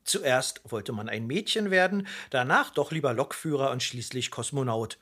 [0.05, 4.97] Zuerst wollte man ein Mädchen werden, danach doch lieber Lokführer und schließlich Kosmonaut.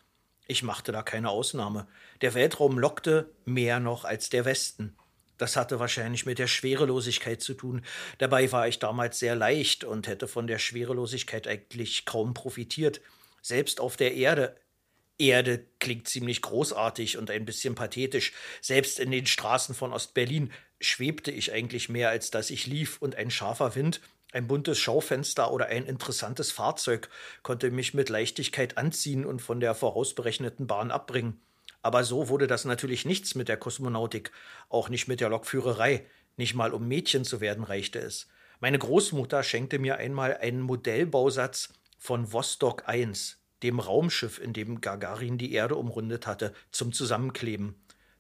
[0.47, 1.89] Ich machte da keine Ausnahme.
[2.21, 4.97] Der Weltraum lockte mehr noch als der Westen.
[5.39, 7.85] Das hatte wahrscheinlich mit der Schwerelosigkeit zu tun.
[8.19, 13.01] Dabei war ich damals sehr leicht und hätte von der Schwerelosigkeit eigentlich kaum profitiert.
[13.43, 14.57] Selbst auf der Erde
[15.19, 18.33] Erde klingt ziemlich großartig und ein bisschen pathetisch.
[18.61, 23.15] Selbst in den Straßen von Ostberlin schwebte ich eigentlich mehr, als dass ich lief, und
[23.15, 24.01] ein scharfer Wind,
[24.37, 27.09] ein buntes Schaufenster oder ein interessantes Fahrzeug
[27.43, 31.41] konnte mich mit Leichtigkeit anziehen und von der vorausberechneten Bahn abbringen.
[31.83, 34.33] Aber so wurde das natürlich nichts mit der Kosmonautik,
[34.69, 36.05] auch nicht mit der Lokführerei.
[36.37, 38.29] Nicht mal um Mädchen zu werden reichte es.
[38.61, 45.39] Meine Großmutter schenkte mir einmal einen Modellbausatz von Vostok 1, dem Raumschiff, in dem Gagarin
[45.39, 47.75] die Erde umrundet hatte, zum Zusammenkleben.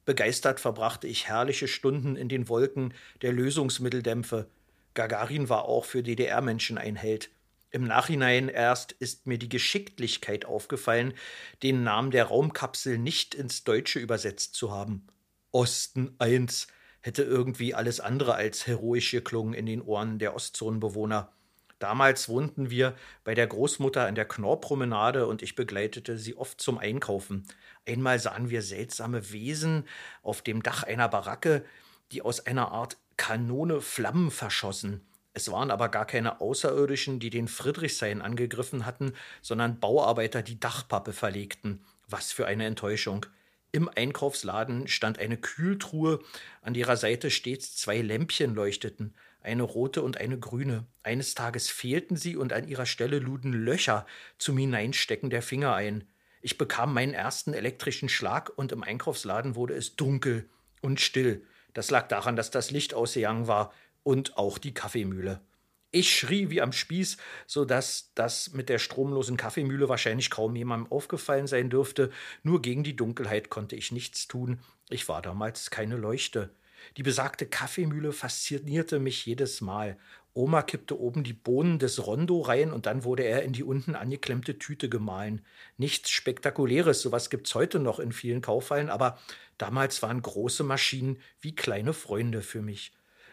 [0.06, 4.48] Begeistert verbrachte ich herrliche Stunden in den Wolken der Lösungsmitteldämpfe.
[4.96, 7.30] Gagarin war auch für DDR-Menschen ein Held.
[7.70, 11.14] Im Nachhinein erst ist mir die Geschicklichkeit aufgefallen,
[11.62, 15.06] den Namen der Raumkapsel nicht ins Deutsche übersetzt zu haben.
[15.52, 16.66] Osten 1
[17.02, 21.32] hätte irgendwie alles andere als heroisch geklungen in den Ohren der Ostzonenbewohner.
[21.78, 26.78] Damals wohnten wir bei der Großmutter an der Knorrpromenade und ich begleitete sie oft zum
[26.78, 27.46] Einkaufen.
[27.86, 29.84] Einmal sahen wir seltsame Wesen
[30.22, 31.64] auf dem Dach einer Baracke,
[32.12, 35.06] die aus einer Art Kanone Flammen verschossen.
[35.32, 41.12] Es waren aber gar keine Außerirdischen, die den Friedrichshain angegriffen hatten, sondern Bauarbeiter, die Dachpappe
[41.12, 41.84] verlegten.
[42.08, 43.26] Was für eine Enttäuschung.
[43.72, 46.20] Im Einkaufsladen stand eine Kühltruhe,
[46.62, 50.86] an ihrer Seite stets zwei Lämpchen leuchteten, eine rote und eine grüne.
[51.02, 54.06] Eines Tages fehlten sie und an ihrer Stelle luden Löcher
[54.38, 56.04] zum Hineinstecken der Finger ein.
[56.40, 60.48] Ich bekam meinen ersten elektrischen Schlag und im Einkaufsladen wurde es dunkel
[60.80, 61.44] und still.
[61.76, 63.70] Das lag daran, dass das Licht ausgegangen war
[64.02, 65.42] und auch die Kaffeemühle.
[65.90, 70.90] Ich schrie wie am Spieß, so dass das mit der stromlosen Kaffeemühle wahrscheinlich kaum jemandem
[70.90, 72.10] aufgefallen sein dürfte.
[72.42, 74.58] Nur gegen die Dunkelheit konnte ich nichts tun.
[74.88, 76.48] Ich war damals keine Leuchte.
[76.96, 79.98] Die besagte Kaffeemühle faszinierte mich jedes Mal.
[80.36, 83.94] Oma kippte oben die Bohnen des Rondo rein und dann wurde er in die unten
[83.94, 85.40] angeklemmte Tüte gemahlen.
[85.78, 89.18] Nichts Spektakuläres, sowas gibt's heute noch in vielen Kaufhallen, aber
[89.56, 92.92] damals waren große Maschinen wie kleine Freunde für mich.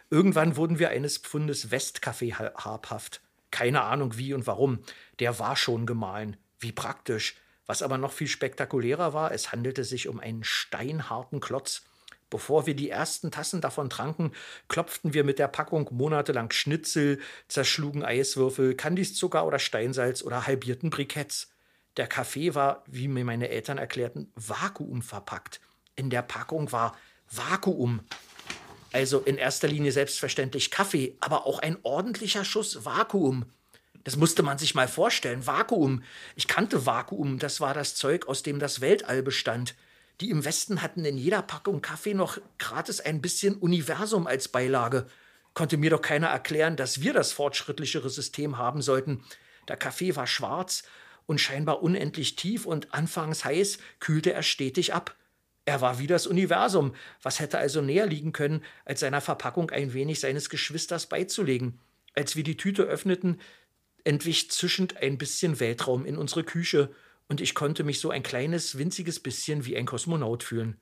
[0.10, 3.22] Irgendwann wurden wir eines Pfundes Westkaffee ha- habhaft.
[3.52, 4.80] Keine Ahnung wie und warum.
[5.20, 6.38] Der war schon gemahlen.
[6.60, 7.36] Wie praktisch.
[7.66, 11.84] Was aber noch viel spektakulärer war, es handelte sich um einen steinharten Klotz.
[12.34, 14.32] Bevor wir die ersten Tassen davon tranken,
[14.68, 21.52] klopften wir mit der Packung monatelang Schnitzel, zerschlugen Eiswürfel, Kandiszucker oder Steinsalz oder halbierten Briketts.
[21.96, 25.62] Der Kaffee war, wie mir meine Eltern erklärten, vakuumverpackt.
[25.96, 26.98] In der Packung war
[27.30, 28.00] Vakuum.
[28.92, 33.46] Also in erster Linie selbstverständlich Kaffee, aber auch ein ordentlicher Schuss Vakuum.
[34.06, 35.46] Das musste man sich mal vorstellen.
[35.46, 36.02] Vakuum.
[36.36, 37.38] Ich kannte Vakuum.
[37.38, 39.76] Das war das Zeug, aus dem das Weltall bestand.
[40.22, 45.08] Die im Westen hatten in jeder Packung Kaffee noch gratis ein bisschen Universum als Beilage.
[45.54, 49.24] Konnte mir doch keiner erklären, dass wir das fortschrittlichere System haben sollten.
[49.68, 50.84] Der Kaffee war schwarz
[51.26, 55.16] und scheinbar unendlich tief und anfangs heiß kühlte er stetig ab.
[55.66, 56.94] Er war wie das Universum.
[57.22, 61.80] Was hätte also näher liegen können, als seiner Verpackung ein wenig seines Geschwisters beizulegen?
[62.16, 63.40] Als wir die Tüte öffneten,
[64.04, 66.94] entwich zischend ein bisschen Weltraum in unsere Küche
[67.28, 70.78] und ich konnte mich so ein kleines, winziges bisschen wie ein Kosmonaut fühlen.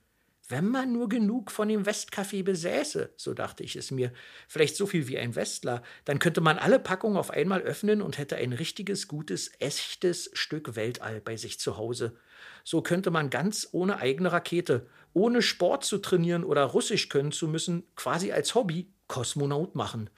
[0.51, 4.11] Wenn man nur genug von dem Westcafé besäße, so dachte ich es mir,
[4.49, 8.17] vielleicht so viel wie ein Westler, dann könnte man alle Packungen auf einmal öffnen und
[8.17, 12.17] hätte ein richtiges, gutes, echtes Stück Weltall bei sich zu Hause.
[12.65, 17.47] So könnte man ganz ohne eigene Rakete, ohne Sport zu trainieren oder Russisch können zu
[17.47, 20.09] müssen, quasi als Hobby Kosmonaut machen.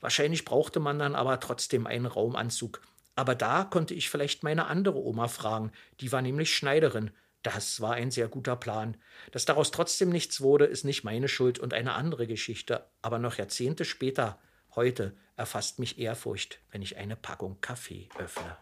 [0.00, 2.80] Wahrscheinlich brauchte man dann aber trotzdem einen Raumanzug.
[3.20, 7.10] Aber da konnte ich vielleicht meine andere Oma fragen, die war nämlich Schneiderin.
[7.42, 8.96] Das war ein sehr guter Plan.
[9.30, 12.86] Dass daraus trotzdem nichts wurde, ist nicht meine Schuld und eine andere Geschichte.
[13.02, 14.38] Aber noch Jahrzehnte später,
[14.74, 18.56] heute, erfasst mich Ehrfurcht, wenn ich eine Packung Kaffee öffne.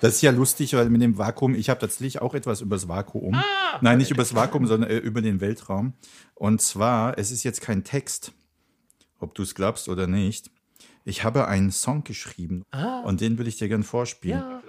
[0.00, 2.88] Das ist ja lustig, weil mit dem Vakuum, ich habe tatsächlich auch etwas über das
[2.88, 3.36] Vakuum.
[3.36, 5.92] Ah, Nein, nicht über das Vakuum, sondern äh, über den Weltraum.
[6.34, 8.32] Und zwar, es ist jetzt kein Text,
[9.22, 10.50] ob du es glaubst oder nicht.
[11.04, 13.00] Ich habe einen Song geschrieben ah.
[13.00, 14.40] und den will ich dir gern vorspielen.
[14.40, 14.62] Ja.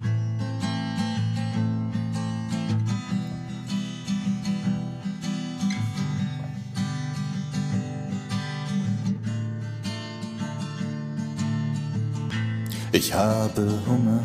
[12.92, 14.24] Ich habe Hunger,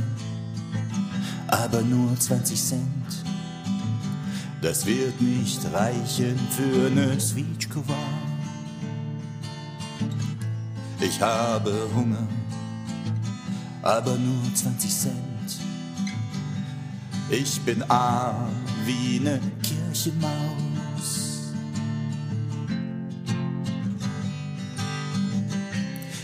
[1.46, 2.84] aber nur 20 Cent.
[4.60, 7.96] Das wird nicht reichen für eine Switchkova.
[11.18, 12.28] Ich habe Hunger,
[13.82, 15.58] aber nur 20 Cent.
[17.28, 18.52] Ich bin arm
[18.84, 21.54] wie ne Kirchenmaus.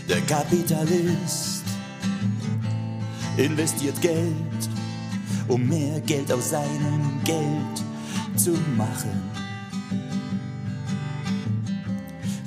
[0.07, 1.65] Der Kapitalist
[3.35, 4.69] investiert Geld,
[5.49, 7.83] um mehr Geld aus seinem Geld
[8.37, 9.21] zu machen.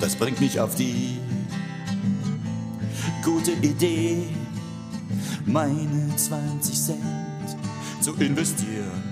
[0.00, 1.17] Das bringt mich auf die
[3.28, 4.26] gute Idee,
[5.44, 6.98] meine 20 Cent
[8.00, 9.02] zu investieren.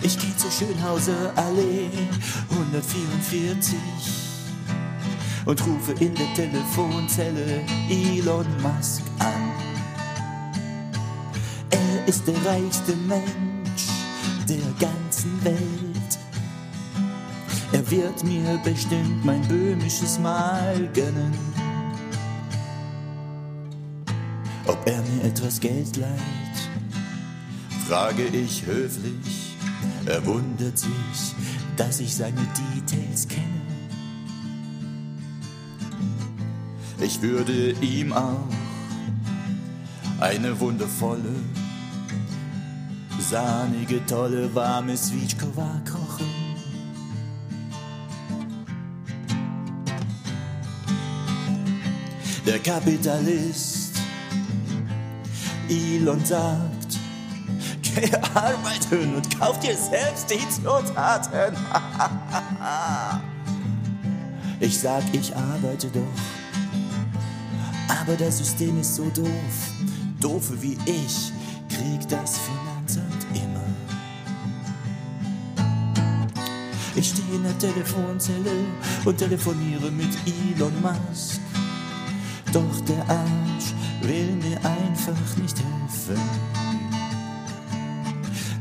[0.00, 1.90] Ich gehe zur Schönhauser Allee
[2.50, 3.74] 144
[5.44, 9.52] und rufe in der Telefonzelle Elon Musk an.
[11.70, 13.88] Er ist der reichste Mensch
[14.48, 15.83] der ganzen Welt.
[17.96, 21.32] Wird mir bestimmt mein böhmisches Mal gönnen.
[24.66, 26.58] Ob er mir etwas Geld leiht,
[27.86, 29.54] frage ich höflich.
[30.06, 31.36] Er wundert sich,
[31.76, 32.40] dass ich seine
[32.74, 33.62] Details kenne.
[37.00, 38.48] Ich würde ihm auch
[40.18, 41.36] eine wundervolle,
[43.20, 45.80] sahnige, tolle, warme Switchkova
[52.46, 53.92] der Kapitalist.
[55.68, 56.98] Elon sagt,
[57.82, 61.56] geh arbeiten und kauf dir selbst die Zutaten.
[64.60, 66.02] ich sag, ich arbeite doch,
[68.00, 69.28] aber das System ist so doof.
[70.20, 71.32] Doofe wie ich
[71.68, 73.64] krieg das Finanzamt immer.
[76.94, 78.52] Ich stehe in der Telefonzelle
[79.04, 81.40] und telefoniere mit Elon Musk.
[82.54, 86.22] Doch der Arsch will mir einfach nicht helfen.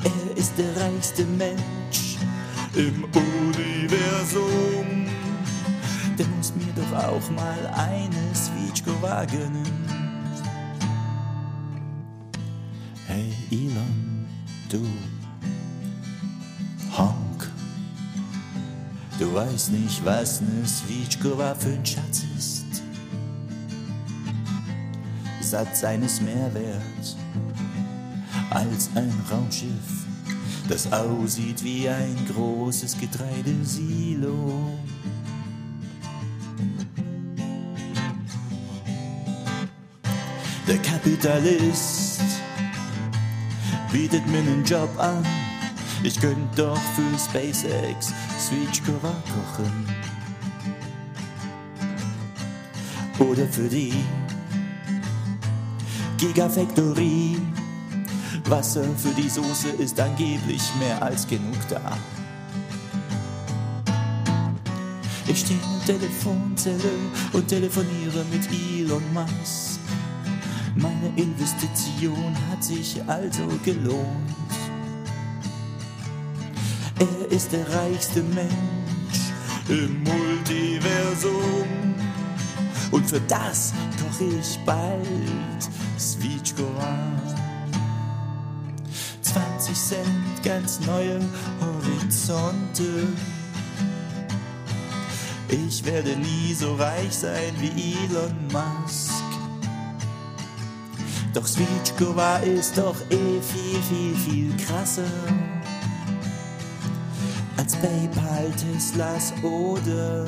[0.04, 2.18] Er ist der reichste Mensch
[2.74, 4.48] im Universum.
[6.18, 9.62] Der muss mir doch auch mal eine Switchko wagen.
[13.06, 14.26] Hey Elon,
[14.70, 14.88] du
[16.98, 17.48] Honk.
[19.20, 22.53] Du weißt nicht, was ne Switchkova für ein Schatz ist.
[25.54, 27.16] Satz seines Mehrwerts
[28.50, 30.08] als ein Raumschiff,
[30.68, 34.80] das aussieht wie ein großes Getreidesilo.
[40.68, 42.24] Der Kapitalist
[43.92, 45.24] bietet mir einen Job an.
[46.02, 49.86] Ich könnte doch für SpaceX Switchkova kochen.
[53.20, 53.94] Oder für die
[56.24, 57.36] Gigafactory.
[58.46, 61.98] Wasser für die Soße ist angeblich mehr als genug da.
[65.28, 66.92] Ich stehe in der Telefonzelle
[67.34, 69.82] und telefoniere mit Elon Musk.
[70.78, 74.54] Meine Investition hat sich also gelohnt.
[77.00, 79.34] Er ist der reichste Mensch
[79.68, 81.68] im Multiversum.
[82.92, 85.70] Und für das koch ich bald
[86.04, 86.98] Svitschkova.
[89.22, 91.20] 20 Cent, ganz neue
[91.62, 93.08] Horizonte.
[95.48, 99.24] Ich werde nie so reich sein wie Elon Musk.
[101.34, 105.04] Doch Svitschkova ist doch eh viel, viel, viel krasser
[107.58, 110.26] als PayPal, Teslas oder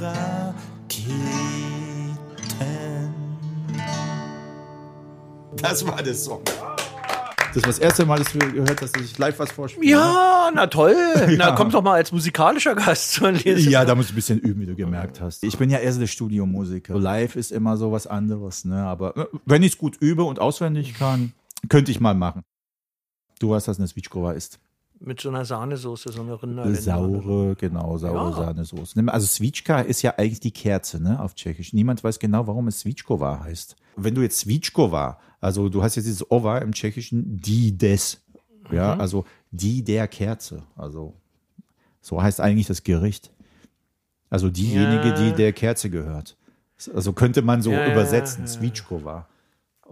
[0.00, 1.62] Raketen.
[5.62, 6.42] Das war der Song.
[7.54, 9.86] Das war das erste Mal, dass du gehört hast, dass ich live was vorspiele.
[9.86, 10.96] Ja, na toll.
[11.16, 11.52] Na, Ja.
[11.54, 13.68] komm doch mal als musikalischer Gast zur Lese.
[13.68, 15.44] Ja, da musst du ein bisschen üben, wie du gemerkt hast.
[15.44, 16.98] Ich bin ja eher so der Studiomusiker.
[16.98, 18.82] Live ist immer so was anderes, ne?
[18.84, 21.32] Aber äh, wenn ich es gut übe und auswendig kann,
[21.68, 22.42] könnte ich mal machen.
[23.38, 24.58] Du weißt, was eine Switchkova ist.
[25.04, 26.80] Mit so einer Sahnesoße, so einer Rinderlende.
[26.80, 28.36] Saure, genau, saure Ja.
[28.46, 29.02] Sahnesoße.
[29.08, 31.72] Also Switschka ist ja eigentlich die Kerze, ne, auf Tschechisch.
[31.72, 33.74] Niemand weiß genau, warum es Switschkova heißt.
[33.96, 38.22] Wenn du jetzt Switschkova, also du hast jetzt dieses Ova im Tschechischen, die des,
[38.70, 41.14] ja, also die der Kerze, also
[42.00, 43.32] so heißt eigentlich das Gericht.
[44.30, 45.14] Also diejenige, Ja.
[45.14, 46.36] die der Kerze gehört.
[46.94, 48.46] Also könnte man so ja, übersetzen, ja.
[48.48, 49.28] Switschkova.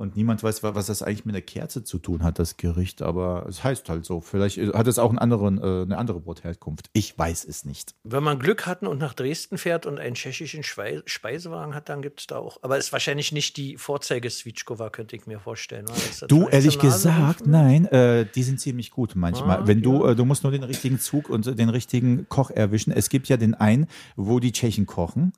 [0.00, 3.02] Und niemand weiß, wa- was das eigentlich mit der Kerze zu tun hat, das Gericht,
[3.02, 4.22] aber es heißt halt so.
[4.22, 6.88] Vielleicht hat es auch einen anderen, äh, eine andere Brotherkunft.
[6.94, 7.94] Ich weiß es nicht.
[8.02, 12.20] Wenn man Glück hat und nach Dresden fährt und einen tschechischen Speisewagen hat, dann gibt
[12.20, 12.56] es da auch.
[12.62, 15.84] Aber es ist wahrscheinlich nicht die Vorzeige-Switschkova, könnte ich mir vorstellen.
[16.28, 19.58] Du, ehrlich gesagt, nein, äh, die sind ziemlich gut manchmal.
[19.58, 20.12] Ah, Wenn du, ja.
[20.12, 22.90] äh, du musst nur den richtigen Zug und den richtigen Koch erwischen.
[22.92, 23.86] Es gibt ja den einen,
[24.16, 25.32] wo die Tschechen kochen.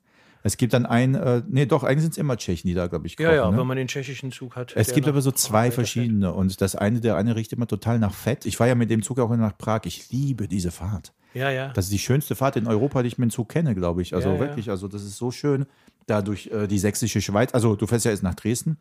[0.45, 3.07] Es gibt dann einen, äh, nee, doch, eigentlich sind es immer Tschechen, die da, glaube
[3.07, 3.29] ich, kochen.
[3.29, 3.57] Ja, ja, ne?
[3.57, 4.73] wenn man den tschechischen Zug hat.
[4.75, 8.13] Es gibt aber so zwei verschiedene und das eine, der eine riecht immer total nach
[8.13, 8.45] Fett.
[8.45, 9.81] Ich war ja mit dem Zug auch nach Prag.
[9.85, 11.13] Ich liebe diese Fahrt.
[11.33, 11.69] Ja, ja.
[11.69, 14.13] Das ist die schönste Fahrt in Europa, die ich mit dem Zug kenne, glaube ich.
[14.13, 14.39] Also ja.
[14.39, 15.65] wirklich, also das ist so schön.
[16.05, 18.77] Da durch äh, die sächsische Schweiz, also du fährst ja jetzt nach Dresden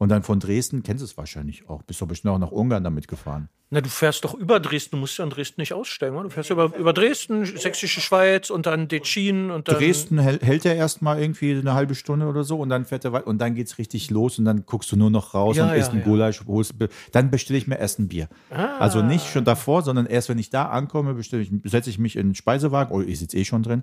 [0.00, 2.82] und dann von Dresden, kennst du es wahrscheinlich auch, bist du bestimmt auch nach Ungarn
[2.82, 3.50] damit gefahren.
[3.68, 6.24] Na, du fährst doch über Dresden, du musst ja in Dresden nicht aussteigen, oder?
[6.24, 9.76] Du fährst über, über Dresden, Sächsische Schweiz und dann Detschin und dann.
[9.76, 13.26] Dresden hält, er erstmal irgendwie eine halbe Stunde oder so und dann fährt er weiter
[13.26, 15.74] und dann geht's richtig los und dann guckst du nur noch raus Ja, und ja,
[15.76, 16.04] isst ein ja.
[16.04, 16.74] Gulasch, holst,
[17.12, 18.30] dann bestelle ich mir erst ein Bier.
[18.48, 18.78] Ah.
[18.78, 22.16] Also nicht schon davor, sondern erst wenn ich da ankomme, bestelle ich, setze ich mich
[22.16, 23.82] in den Speisewagen, oh, ich sitze eh schon drin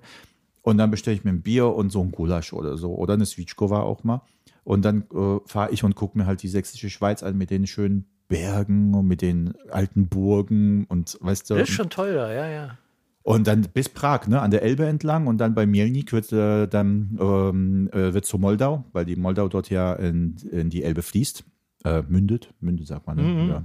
[0.62, 3.24] und dann bestelle ich mir ein Bier und so ein Gulasch oder so oder eine
[3.24, 4.22] Switschkova auch mal
[4.68, 7.66] und dann äh, fahre ich und gucke mir halt die sächsische Schweiz an mit den
[7.66, 12.30] schönen Bergen und mit den alten Burgen und weißt du, Das ist schon toll da,
[12.30, 12.78] ja, ja.
[13.22, 16.66] und dann bis Prag, ne, an der Elbe entlang und dann bei Mielnik wird äh,
[16.66, 21.00] dann ähm, äh, wird zu Moldau, weil die Moldau dort ja in, in die Elbe
[21.00, 21.44] fließt,
[21.86, 23.16] äh, mündet, mündet sagt man.
[23.16, 23.48] Ne?
[23.48, 23.64] Ja.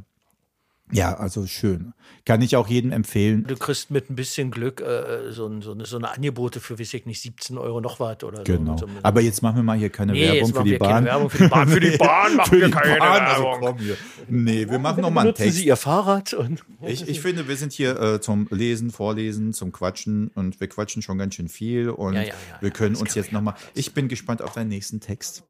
[0.91, 1.93] Ja, also schön.
[2.25, 3.45] Kann ich auch jedem empfehlen.
[3.47, 6.77] Du kriegst mit ein bisschen Glück äh, so, ein, so, eine, so eine Angebote für,
[6.79, 8.77] weiß ich nicht, 17 Euro noch was oder Genau.
[8.77, 8.85] so.
[8.87, 11.05] so Aber jetzt machen wir mal hier keine Nee, Werbung für die Bahn.
[11.05, 11.67] Werbung für die Bahn.
[11.67, 13.59] Für die Bahn machen wir keine Bahn, also Werbung.
[13.61, 13.97] komm hier.
[14.29, 15.57] Nee, wir machen noch mal einen Text.
[15.57, 16.63] Sie Ihr Fahrrad und.
[16.81, 21.01] Ich, ich finde, wir sind hier äh, zum Lesen, Vorlesen, zum Quatschen und wir quatschen
[21.01, 23.55] schon ganz schön viel und Ja, ja, ja, wir können uns jetzt nochmal.
[23.73, 25.43] Ich bin gespannt auf deinen nächsten Text.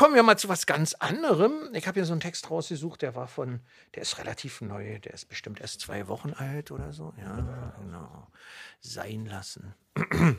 [0.00, 1.74] Kommen wir mal zu was ganz anderem.
[1.74, 3.60] Ich habe hier so einen Text rausgesucht, der war von,
[3.94, 7.12] der ist relativ neu, der ist bestimmt erst zwei Wochen alt oder so.
[7.20, 8.28] Ja, genau.
[8.80, 9.74] Sein lassen.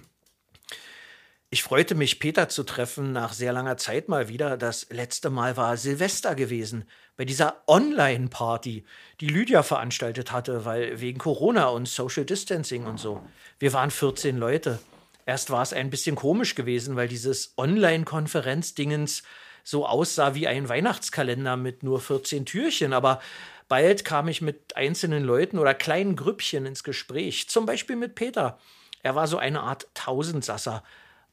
[1.54, 4.56] Ich freute mich, Peter zu treffen, nach sehr langer Zeit mal wieder.
[4.56, 6.86] Das letzte Mal war Silvester gewesen,
[7.18, 8.86] bei dieser Online-Party,
[9.20, 13.22] die Lydia veranstaltet hatte, weil wegen Corona und Social Distancing und so.
[13.60, 14.80] Wir waren 14 Leute.
[15.26, 19.24] Erst war es ein bisschen komisch gewesen, weil dieses Online-Konferenz-Dingens
[19.64, 22.94] so aussah wie ein Weihnachtskalender mit nur 14 Türchen.
[22.94, 23.22] Aber
[23.68, 28.58] bald kam ich mit einzelnen Leuten oder kleinen Grüppchen ins Gespräch, zum Beispiel mit Peter.
[29.04, 30.84] Er war so eine Art Tausendsasser.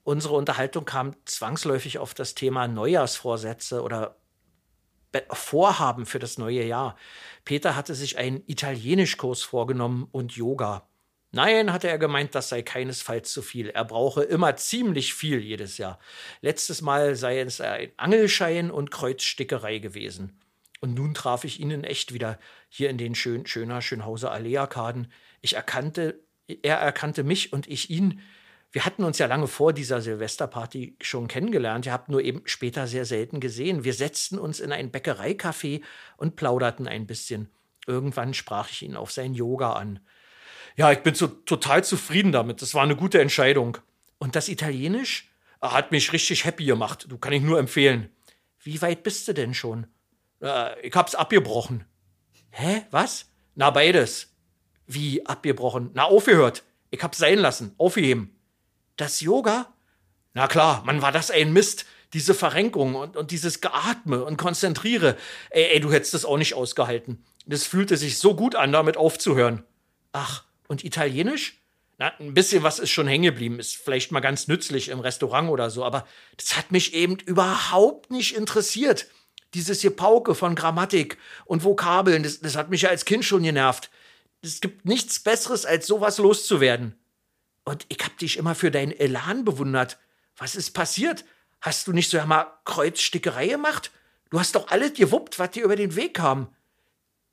[0.04, 4.16] Unsere Unterhaltung kam zwangsläufig auf das Thema Neujahrsvorsätze oder
[5.12, 6.96] Be- Vorhaben für das neue Jahr.
[7.44, 10.86] Peter hatte sich einen Italienischkurs vorgenommen und Yoga.
[11.30, 13.68] Nein, hatte er gemeint, das sei keinesfalls zu viel.
[13.68, 15.98] Er brauche immer ziemlich viel jedes Jahr.
[16.40, 20.40] Letztes Mal sei es ein Angelschein und Kreuzstickerei gewesen.
[20.80, 22.38] Und nun traf ich ihn in echt wieder,
[22.68, 25.12] hier in den schön, schöner Schönhauser Allee-Arkaden.
[25.42, 26.20] Ich erkannte,
[26.62, 28.22] er erkannte mich und ich ihn.
[28.70, 31.84] Wir hatten uns ja lange vor dieser Silvesterparty schon kennengelernt.
[31.86, 33.84] Ihr habt nur eben später sehr selten gesehen.
[33.84, 35.82] Wir setzten uns in ein Bäckereicafé
[36.16, 37.50] und plauderten ein bisschen.
[37.86, 40.00] Irgendwann sprach ich ihn auf sein Yoga an.
[40.78, 42.62] Ja, ich bin so total zufrieden damit.
[42.62, 43.76] Das war eine gute Entscheidung.
[44.18, 45.28] Und das Italienisch
[45.60, 47.06] Ah, hat mich richtig happy gemacht.
[47.08, 48.10] Du kann ich nur empfehlen.
[48.60, 49.86] Wie weit bist du denn schon?
[50.40, 51.84] Äh, ich hab's abgebrochen.
[52.50, 52.82] Hä?
[52.90, 53.26] Was?
[53.54, 54.34] Na, beides.
[54.86, 55.90] Wie abgebrochen?
[55.94, 56.62] Na, aufgehört.
[56.90, 57.74] Ich hab's sein lassen.
[57.76, 58.38] Aufgeheben.
[58.96, 59.74] Das Yoga?
[60.32, 61.86] Na klar, man war das ein Mist.
[62.12, 65.16] Diese Verrenkung und, und dieses Geatme und Konzentriere.
[65.50, 67.24] Ey, ey, du hättest das auch nicht ausgehalten.
[67.46, 69.64] Das fühlte sich so gut an, damit aufzuhören.
[70.12, 71.60] Ach, und Italienisch?
[71.98, 75.50] Na, ein bisschen was ist schon hängen geblieben, ist vielleicht mal ganz nützlich im Restaurant
[75.50, 76.06] oder so, aber
[76.36, 79.08] das hat mich eben überhaupt nicht interessiert.
[79.54, 83.90] Dieses Gepauke von Grammatik und Vokabeln, das, das hat mich ja als Kind schon genervt.
[84.42, 86.96] Es gibt nichts Besseres, als sowas loszuwerden.
[87.64, 89.98] Und ich hab dich immer für deinen Elan bewundert.
[90.36, 91.24] Was ist passiert?
[91.60, 93.90] Hast du nicht so einmal Kreuzstickerei gemacht?
[94.30, 96.54] Du hast doch alles gewuppt, was dir über den Weg kam.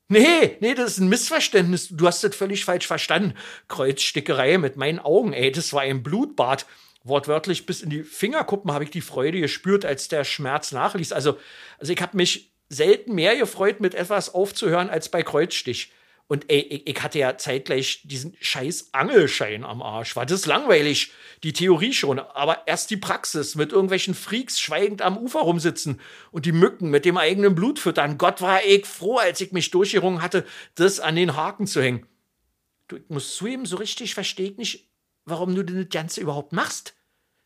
[0.08, 1.88] Nee, nee, das ist ein Missverständnis.
[1.90, 3.34] Du hast das völlig falsch verstanden.
[3.68, 6.66] Kreuzstickerei mit meinen Augen, ey, das war ein Blutbad.
[7.02, 11.12] Wortwörtlich bis in die Fingerkuppen habe ich die Freude gespürt, als der Schmerz nachließ.
[11.12, 11.38] Also,
[11.78, 15.92] also ich habe mich selten mehr gefreut, mit etwas aufzuhören, als bei Kreuzstich.
[16.28, 20.16] Und ey, ich, ich hatte ja zeitgleich diesen scheiß Angelschein am Arsch.
[20.16, 21.12] War das langweilig?
[21.44, 26.00] Die Theorie schon, aber erst die Praxis mit irgendwelchen Freaks schweigend am Ufer rumsitzen
[26.32, 28.18] und die Mücken mit dem eigenen Blut füttern.
[28.18, 32.06] Gott war ich froh, als ich mich durchgerungen hatte, das an den Haken zu hängen.
[32.88, 34.88] Du, ich muss zugeben, so richtig verstehe ich nicht,
[35.24, 36.94] warum du das Ganze überhaupt machst.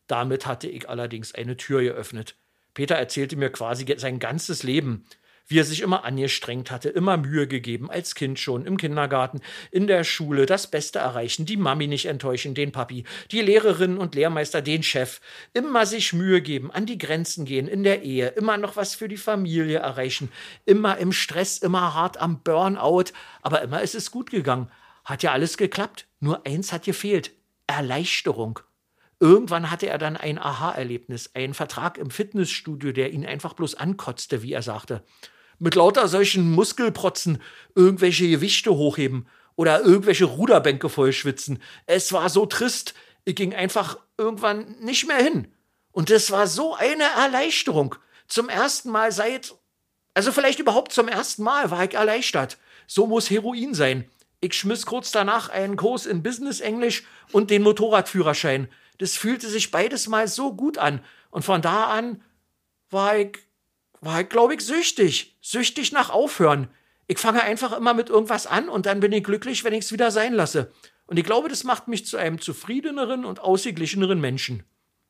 [0.07, 2.37] Damit hatte ich allerdings eine Tür geöffnet.
[2.74, 5.05] Peter erzählte mir quasi sein ganzes Leben
[5.51, 9.40] wie er sich immer angestrengt hatte, immer Mühe gegeben, als Kind schon, im Kindergarten,
[9.72, 14.14] in der Schule, das Beste erreichen, die Mami nicht enttäuschen, den Papi, die Lehrerinnen und
[14.14, 15.20] Lehrmeister, den Chef,
[15.53, 19.09] immer sich Mühe geben, an die Grenzen gehen, in der Ehe, immer noch was für
[19.09, 20.30] die Familie erreichen,
[20.66, 23.07] immer im Stress, immer hart am Burnout,
[23.42, 24.70] aber immer ist es gut gegangen.
[25.05, 27.32] Hat ja alles geklappt, nur eins hat gefehlt,
[27.66, 28.61] Erleichterung.
[29.18, 34.42] Irgendwann hatte er dann ein Aha-Erlebnis, einen Vertrag im Fitnessstudio, der ihn einfach bloß ankotzte,
[34.42, 35.03] wie er sagte
[35.61, 37.40] mit lauter solchen Muskelprotzen
[37.76, 41.62] irgendwelche Gewichte hochheben oder irgendwelche Ruderbänke vollschwitzen.
[41.86, 42.94] Es war so trist,
[43.24, 45.48] ich ging einfach irgendwann nicht mehr hin.
[45.92, 47.94] Und es war so eine Erleichterung.
[48.26, 49.54] Zum ersten Mal seit,
[50.14, 52.58] also vielleicht überhaupt zum ersten Mal war ich erleichtert.
[52.86, 54.08] So muss Heroin sein.
[54.40, 58.68] Ich schmiss kurz danach einen Kurs in Business Englisch und den Motorradführerschein.
[58.98, 61.04] Das fühlte sich beides mal so gut an.
[61.30, 62.22] Und von da an
[62.88, 63.38] war ich
[64.01, 65.36] war halt, glaube ich, süchtig.
[65.40, 66.68] Süchtig nach Aufhören.
[67.07, 69.92] Ich fange einfach immer mit irgendwas an und dann bin ich glücklich, wenn ich es
[69.92, 70.72] wieder sein lasse.
[71.07, 74.62] Und ich glaube, das macht mich zu einem zufriedeneren und ausgeglicheneren Menschen.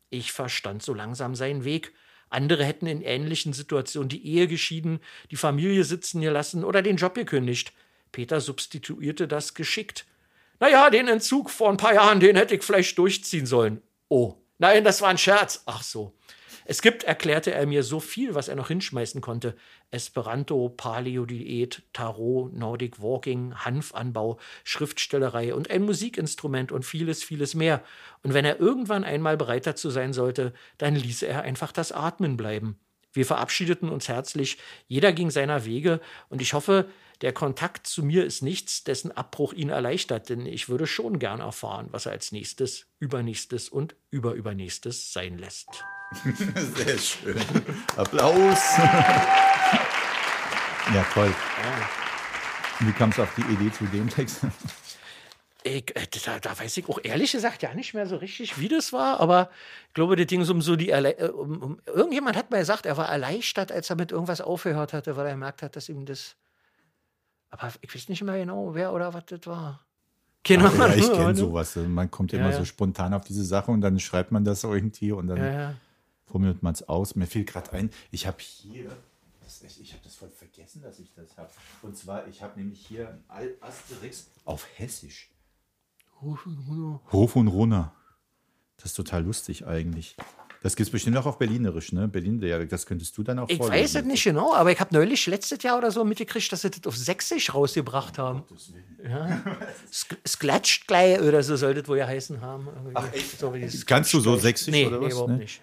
[0.08, 1.92] Ich verstand so langsam seinen Weg.
[2.30, 7.14] Andere hätten in ähnlichen Situationen die Ehe geschieden, die Familie sitzen gelassen oder den Job
[7.14, 7.72] gekündigt.
[8.12, 10.06] Peter substituierte das geschickt.
[10.58, 13.82] Naja, den Entzug vor ein paar Jahren, den hätte ich vielleicht durchziehen sollen.
[14.08, 15.62] Oh, nein, das war ein Scherz.
[15.66, 16.14] Ach so.
[16.70, 19.56] Es gibt, erklärte er mir, so viel, was er noch hinschmeißen konnte.
[19.90, 27.82] Esperanto, Paleo-Diät, Tarot, Nordic Walking, Hanfanbau, Schriftstellerei und ein Musikinstrument und vieles, vieles mehr.
[28.22, 32.36] Und wenn er irgendwann einmal bereit dazu sein sollte, dann ließe er einfach das Atmen
[32.36, 32.78] bleiben.
[33.12, 34.56] Wir verabschiedeten uns herzlich,
[34.86, 36.88] jeder ging seiner Wege und ich hoffe,
[37.22, 41.40] der Kontakt zu mir ist nichts, dessen Abbruch ihn erleichtert, denn ich würde schon gern
[41.40, 45.68] erfahren, was er als nächstes, übernächstes und überübernächstes sein lässt.
[46.76, 47.40] Sehr schön.
[47.96, 48.78] Applaus.
[50.94, 51.34] ja, toll.
[52.80, 54.40] Wie kam es auf die Idee zu dem Text?
[55.62, 58.68] Ich, äh, da, da, weiß ich auch ehrlich gesagt ja nicht mehr so richtig, wie
[58.68, 59.50] das war, aber
[59.88, 62.86] ich glaube, das ging um so die Erle äh, um, um, irgendjemand hat mir gesagt,
[62.86, 66.06] er war erleichtert, als er mit irgendwas aufgehört hatte, weil er gemerkt hat, dass ihm
[66.06, 66.36] das.
[67.50, 69.84] Aber ich weiß nicht mehr genau, wer oder was das war.
[70.42, 70.72] Genau.
[70.72, 71.76] Ja, ich kenne sowas.
[71.76, 72.58] Man kommt immer ja, ja.
[72.58, 75.76] so spontan auf diese Sache und dann schreibt man das irgendwie und dann
[76.24, 77.14] formuliert man es aus.
[77.14, 78.90] Mir fiel gerade ein, ich habe hier,
[79.64, 81.50] echt, ich habe das voll vergessen, dass ich das habe.
[81.82, 85.30] Und zwar, ich habe nämlich hier ein Asterix auf Hessisch.
[86.20, 87.00] Hof und Runner.
[87.12, 87.92] Hof und Runner.
[88.76, 90.16] Das ist total lustig eigentlich.
[90.62, 92.06] Das gibt es bestimmt auch auf Berlinerisch, ne?
[92.06, 93.82] Berlin, das könntest du dann auch Ich vorlesen.
[93.82, 96.70] weiß es nicht genau, aber ich habe neulich letztes Jahr oder so mitgekriegt, dass sie
[96.70, 98.42] das auf Sächsisch rausgebracht haben.
[99.02, 99.42] Ja.
[100.22, 102.68] es gleich oder so sollte es wohl ja heißen haben.
[102.92, 103.06] Ach?
[103.38, 103.54] So,
[103.86, 105.06] Kannst du so Sächsisch nee, oder was?
[105.06, 105.38] Nee, überhaupt ne?
[105.38, 105.62] nicht.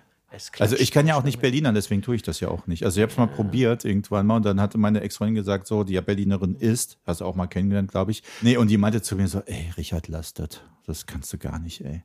[0.60, 2.84] Also ich kann ja auch nicht Berliner, deswegen tue ich das ja auch nicht.
[2.84, 3.34] Also ich habe es mal ja.
[3.34, 7.22] probiert irgendwann mal und dann hatte meine Ex-Freundin gesagt, so, die ja Berlinerin ist, hast
[7.22, 8.24] du auch mal kennengelernt, glaube ich.
[8.42, 11.82] Nee, und die meinte zu mir so, ey, Richard Lastet, das kannst du gar nicht,
[11.82, 12.04] ey.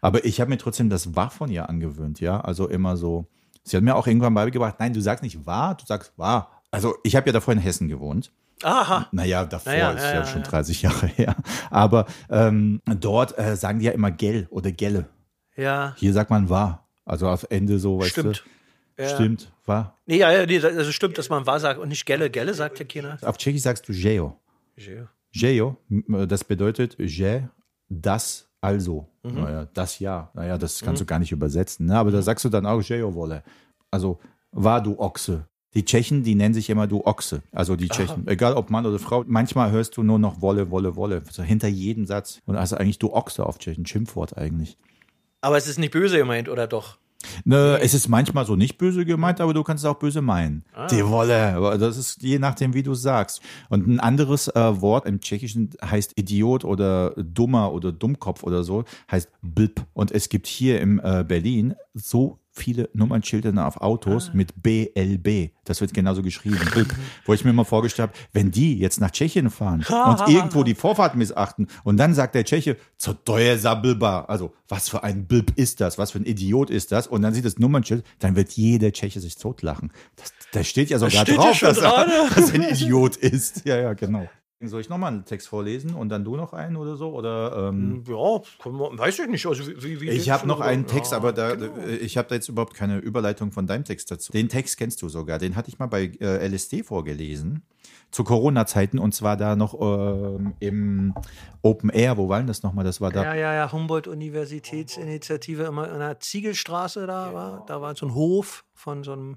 [0.00, 2.40] Aber ich habe mir trotzdem das War von ihr angewöhnt, ja.
[2.40, 3.26] Also immer so.
[3.64, 6.62] Sie hat mir auch irgendwann beigebracht, nein, du sagst nicht wahr, du sagst wahr.
[6.70, 8.32] Also ich habe ja davor in Hessen gewohnt.
[8.62, 9.08] Aha.
[9.12, 11.36] Naja, davor naja, ist ja, ja, schon 30 Jahre her.
[11.70, 15.08] Aber ähm, dort äh, sagen die ja immer Gell oder Gelle.
[15.56, 15.94] Ja.
[15.96, 16.88] Hier sagt man wahr.
[17.04, 18.44] Also auf Ende so, weißt Stimmt.
[18.96, 19.02] du?
[19.02, 19.08] Ja.
[19.10, 19.96] Stimmt, wahr?
[20.06, 22.30] Nee, ja, ja, nee, also stimmt, dass man wahr sagt und nicht Gelle.
[22.30, 23.16] Gelle sagt ja keiner.
[23.22, 24.40] Auf Tschechisch sagst du Geo.
[24.76, 25.06] Geo.
[25.32, 25.76] Geo,
[26.26, 27.42] das bedeutet Je,
[27.88, 30.30] das Also, naja, das ja.
[30.34, 31.86] Naja, das kannst du gar nicht übersetzen.
[31.86, 31.96] Ne?
[31.96, 33.42] Aber da sagst du dann auch Wolle.
[33.90, 34.18] Also,
[34.50, 35.46] war du Ochse.
[35.74, 37.42] Die Tschechen, die nennen sich immer du Ochse.
[37.52, 38.26] Also die Tschechen.
[38.26, 39.24] Egal ob Mann oder Frau.
[39.26, 41.22] Manchmal hörst du nur noch Wolle, Wolle, Wolle.
[41.30, 42.40] So hinter jedem Satz.
[42.46, 43.84] Und also eigentlich du Ochse auf Tschechen.
[43.84, 44.78] Schimpfwort eigentlich.
[45.40, 46.98] Aber es ist nicht böse gemeint, oder doch?
[47.44, 50.64] Ne, es ist manchmal so nicht böse gemeint, aber du kannst es auch böse meinen.
[50.90, 51.76] Die Wolle.
[51.78, 53.40] Das ist je nachdem, wie du sagst.
[53.68, 58.84] Und ein anderes äh, Wort im Tschechischen heißt Idiot oder Dummer oder Dummkopf oder so,
[59.10, 59.84] heißt Blb.
[59.94, 65.52] Und es gibt hier im äh, Berlin so viele Nummernschilder auf Autos mit BLB.
[65.64, 66.58] Das wird genauso geschrieben.
[66.72, 66.94] Blb.
[67.24, 70.74] Wo ich mir mal vorgestellt habe, wenn die jetzt nach Tschechien fahren und irgendwo die
[70.74, 74.22] Vorfahrt missachten und dann sagt der Tscheche, zur teuer Sabilba.
[74.22, 75.98] Also, was für ein Blb ist das?
[75.98, 77.06] Was für ein Idiot ist das?
[77.06, 79.92] Und dann sieht das Nummernschild, dann wird jeder Tscheche sich totlachen.
[80.16, 83.64] Das, da steht ja sogar steht drauf, dass er, dass er ein Idiot ist.
[83.66, 84.28] Ja, ja, genau.
[84.60, 87.12] Soll ich nochmal einen Text vorlesen und dann du noch einen oder so?
[87.12, 89.46] Oder, ähm, Ja, kann man- weiß ich nicht.
[89.46, 91.76] Also, wie, wie ich habe noch einen Text, Ja, aber da, genau.
[91.76, 94.32] äh, ich habe da jetzt überhaupt keine Überleitung von deinem Text dazu.
[94.32, 95.38] Den Text kennst du sogar.
[95.38, 97.62] Den hatte ich mal bei äh, LSD vorgelesen.
[98.10, 101.14] Zu Corona-Zeiten und zwar da noch ähm, im
[101.62, 102.16] Open Air.
[102.16, 102.84] Wo war denn das nochmal?
[102.84, 103.22] Das war da.
[103.22, 107.64] Ja, ja, ja, Humboldt-Universitätsinitiative immer in der Ziegelstraße da war.
[107.66, 109.36] Da war so ein Hof von so einem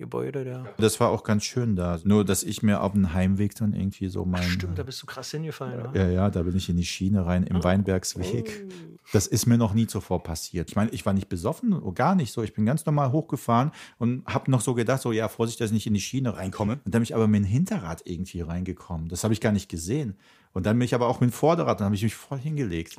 [0.00, 0.74] Gebäude, der.
[0.78, 2.00] Das war auch ganz schön da.
[2.04, 4.42] Nur, dass ich mir auf dem Heimweg dann irgendwie so mein.
[4.42, 5.92] Stimmt, da bist du krass hingefallen.
[5.92, 5.98] ne?
[5.98, 8.66] Ja, ja, da bin ich in die Schiene rein, im Weinbergsweg.
[9.12, 10.70] Das ist mir noch nie zuvor passiert.
[10.70, 12.42] Ich meine, ich war nicht besoffen, gar nicht so.
[12.42, 15.74] Ich bin ganz normal hochgefahren und habe noch so gedacht, so, ja, Vorsicht, dass ich
[15.74, 16.80] nicht in die Schiene reinkomme.
[16.84, 19.08] Und dann bin ich aber mit dem Hinterrad irgendwie reingekommen.
[19.08, 20.16] Das habe ich gar nicht gesehen.
[20.52, 22.96] Und dann bin ich aber auch mit dem Vorderrad, dann habe ich mich voll hingelegt.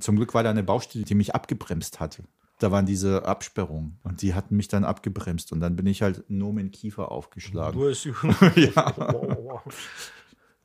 [0.00, 2.24] Zum Glück war da eine Baustelle, die mich abgebremst hatte.
[2.62, 6.24] Da waren diese Absperrungen und die hatten mich dann abgebremst und dann bin ich halt
[6.28, 7.80] dem Kiefer aufgeschlagen.
[7.80, 8.04] Du hast
[8.56, 9.62] Ja.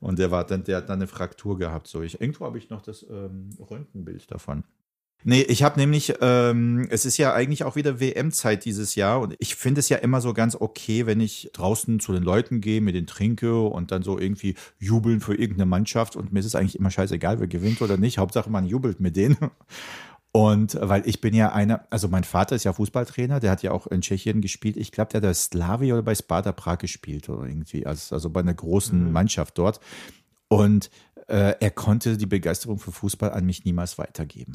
[0.00, 1.88] Und der war dann, der hat dann eine Fraktur gehabt.
[1.88, 4.62] So, ich, irgendwo habe ich noch das ähm, Röntgenbild davon.
[5.24, 9.34] Nee, ich habe nämlich, ähm, es ist ja eigentlich auch wieder WM-Zeit dieses Jahr und
[9.40, 12.80] ich finde es ja immer so ganz okay, wenn ich draußen zu den Leuten gehe,
[12.80, 16.54] mit denen trinke und dann so irgendwie jubeln für irgendeine Mannschaft und mir ist es
[16.54, 18.18] eigentlich immer scheißegal, wer gewinnt oder nicht.
[18.18, 19.36] Hauptsache man jubelt mit denen.
[20.38, 23.64] Und äh, weil ich bin ja einer, also mein Vater ist ja Fußballtrainer, der hat
[23.64, 24.76] ja auch in Tschechien gespielt.
[24.76, 28.30] Ich glaube, der hat bei Slavia oder bei Sparta Prag gespielt oder irgendwie, also, also
[28.30, 29.80] bei einer großen Mannschaft dort.
[30.46, 30.90] Und
[31.26, 34.52] äh, er konnte die Begeisterung für Fußball an mich niemals weitergeben.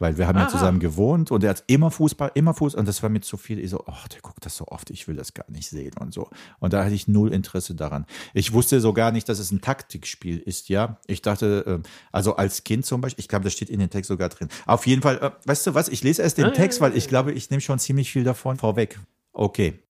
[0.00, 3.02] Weil wir haben ja zusammen gewohnt und er hat immer Fußball, immer Fußball und das
[3.02, 3.58] war mir zu viel.
[3.58, 6.14] Ich so, ach, der guckt das so oft, ich will das gar nicht sehen und
[6.14, 6.30] so.
[6.60, 8.06] Und da hatte ich null Interesse daran.
[8.32, 11.00] Ich wusste sogar nicht, dass es ein Taktikspiel ist, ja.
[11.08, 11.82] Ich dachte, ähm,
[12.12, 14.48] also als Kind zum Beispiel, ich glaube, das steht in den Text sogar drin.
[14.66, 17.32] Auf jeden Fall, äh, weißt du was, ich lese erst den Text, weil ich glaube,
[17.32, 19.00] ich nehme schon ziemlich viel davon vorweg.
[19.32, 19.80] Okay.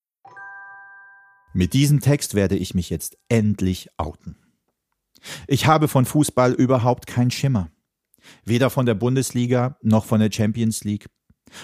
[1.53, 4.37] Mit diesem Text werde ich mich jetzt endlich outen.
[5.47, 7.71] Ich habe von Fußball überhaupt keinen Schimmer.
[8.45, 11.07] Weder von der Bundesliga noch von der Champions League.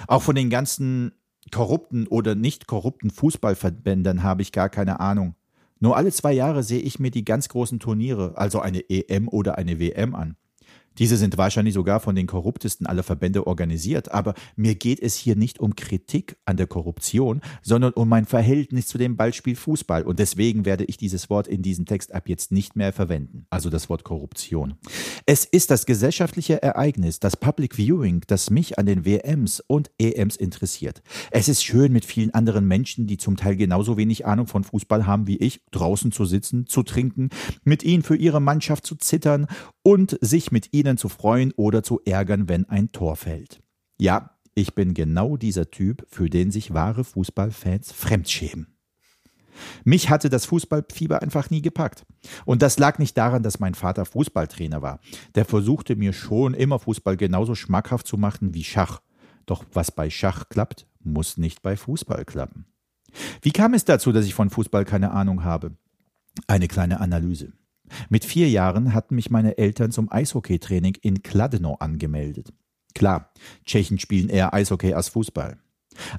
[0.06, 1.12] Auch von den ganzen
[1.50, 5.34] korrupten oder nicht korrupten Fußballverbänden habe ich gar keine Ahnung.
[5.80, 9.58] Nur alle zwei Jahre sehe ich mir die ganz großen Turniere, also eine EM oder
[9.58, 10.36] eine WM an.
[10.98, 15.36] Diese sind wahrscheinlich sogar von den korruptesten aller Verbände organisiert, aber mir geht es hier
[15.36, 20.18] nicht um Kritik an der Korruption, sondern um mein Verhältnis zu dem Ballspiel Fußball und
[20.18, 23.88] deswegen werde ich dieses Wort in diesem Text ab jetzt nicht mehr verwenden, also das
[23.88, 24.74] Wort Korruption.
[25.26, 30.36] Es ist das gesellschaftliche Ereignis, das Public Viewing, das mich an den WMs und EMs
[30.36, 31.02] interessiert.
[31.30, 35.06] Es ist schön, mit vielen anderen Menschen, die zum Teil genauso wenig Ahnung von Fußball
[35.06, 37.30] haben wie ich, draußen zu sitzen, zu trinken,
[37.64, 39.46] mit ihnen für ihre Mannschaft zu zittern
[39.82, 43.62] und sich mit ihnen zu freuen oder zu ärgern, wenn ein Tor fällt.
[43.98, 48.68] Ja, ich bin genau dieser Typ, für den sich wahre Fußballfans fremdschämen.
[49.84, 52.04] Mich hatte das Fußballfieber einfach nie gepackt.
[52.44, 55.00] Und das lag nicht daran, dass mein Vater Fußballtrainer war.
[55.34, 59.00] Der versuchte mir schon immer Fußball genauso schmackhaft zu machen wie Schach.
[59.46, 62.66] Doch was bei Schach klappt, muss nicht bei Fußball klappen.
[63.42, 65.76] Wie kam es dazu, dass ich von Fußball keine Ahnung habe?
[66.46, 67.52] Eine kleine Analyse.
[68.08, 72.52] Mit vier Jahren hatten mich meine Eltern zum Eishockeytraining in Kladno angemeldet.
[72.94, 73.32] Klar,
[73.64, 75.58] Tschechen spielen eher Eishockey als Fußball.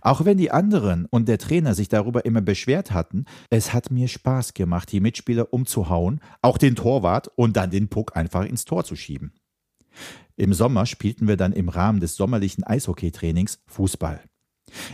[0.02, 4.08] Auch wenn die anderen und der Trainer sich darüber immer beschwert hatten, es hat mir
[4.08, 8.84] Spaß gemacht, die Mitspieler umzuhauen, auch den Torwart und dann den Puck einfach ins Tor
[8.84, 9.34] zu schieben.
[10.38, 14.22] Im Sommer spielten wir dann im Rahmen des sommerlichen Eishockeytrainings Fußball.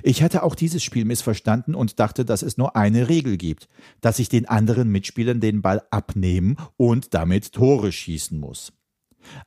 [0.03, 3.67] Ich hatte auch dieses Spiel missverstanden und dachte, dass es nur eine Regel gibt,
[4.01, 8.73] dass ich den anderen Mitspielern den Ball abnehmen und damit Tore schießen muss.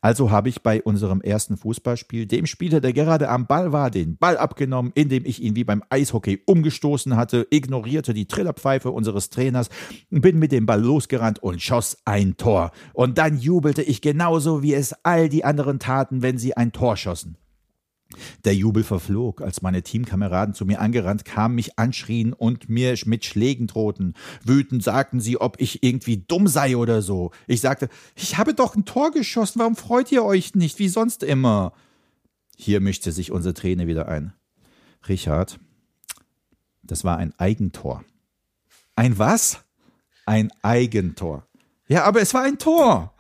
[0.01, 4.17] Also habe ich bei unserem ersten Fußballspiel dem Spieler, der gerade am Ball war, den
[4.17, 9.69] Ball abgenommen, indem ich ihn wie beim Eishockey umgestoßen hatte, ignorierte die Trillerpfeife unseres Trainers,
[10.11, 12.71] bin mit dem Ball losgerannt und schoss ein Tor.
[12.93, 16.97] Und dann jubelte ich genauso, wie es all die anderen taten, wenn sie ein Tor
[16.97, 17.37] schossen.
[18.45, 23.25] Der Jubel verflog, als meine Teamkameraden zu mir angerannt kamen, mich anschrien und mir mit
[23.25, 24.15] Schlägen drohten.
[24.45, 27.31] Wütend sagten sie, ob ich irgendwie dumm sei oder so.
[27.47, 31.23] Ich sagte, ich habe doch ein Tor geschossen, warum freut ihr euch nicht, wie sonst
[31.23, 31.73] immer?
[32.57, 34.33] Hier mischte sich unsere Träne wieder ein.
[35.09, 35.59] Richard,
[36.83, 38.05] das war ein Eigentor.
[38.97, 39.65] Ein was?
[40.27, 41.47] Ein Eigentor.
[41.89, 43.15] Ja, aber es war ein Tor.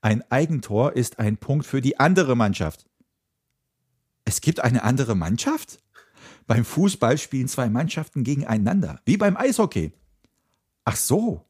[0.00, 2.86] Ein Eigentor ist ein Punkt für die andere Mannschaft.
[4.30, 5.80] Es gibt eine andere Mannschaft?
[6.46, 9.92] Beim Fußball spielen zwei Mannschaften gegeneinander, wie beim Eishockey.
[10.84, 11.48] Ach so.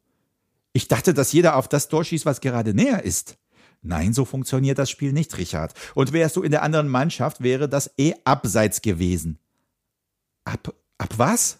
[0.73, 3.37] Ich dachte, dass jeder auf das Tor schießt, was gerade näher ist.
[3.83, 5.75] Nein, so funktioniert das Spiel nicht, Richard.
[5.95, 9.39] Und wärst du in der anderen Mannschaft, wäre das eh abseits gewesen.
[10.45, 11.59] Ab, ab was?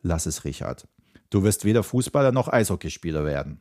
[0.00, 0.88] Lass es, Richard.
[1.28, 3.60] Du wirst weder Fußballer noch Eishockeyspieler werden.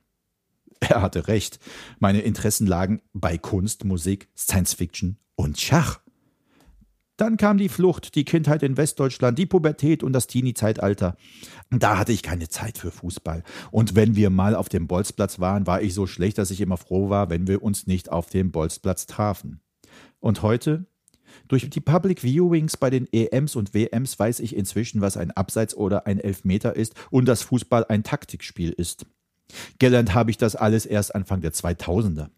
[0.80, 1.60] Er hatte recht.
[2.00, 6.00] Meine Interessen lagen bei Kunst, Musik, Science Fiction und Schach.
[7.18, 11.16] Dann kam die Flucht, die Kindheit in Westdeutschland, die Pubertät und das Teenie-Zeitalter.
[11.70, 13.44] Da hatte ich keine Zeit für Fußball.
[13.72, 16.78] Und wenn wir mal auf dem Bolzplatz waren, war ich so schlecht, dass ich immer
[16.78, 19.62] froh war, wenn wir uns nicht auf dem Bolzplatz trafen.
[20.20, 20.88] Und heute?
[21.48, 25.76] Durch die Public Viewings bei den EMs und WMs weiß ich inzwischen, was ein Abseits
[25.76, 29.06] oder ein Elfmeter ist und dass Fußball ein Taktikspiel ist.
[29.80, 32.30] Gelernt habe ich das alles erst Anfang der 2000er.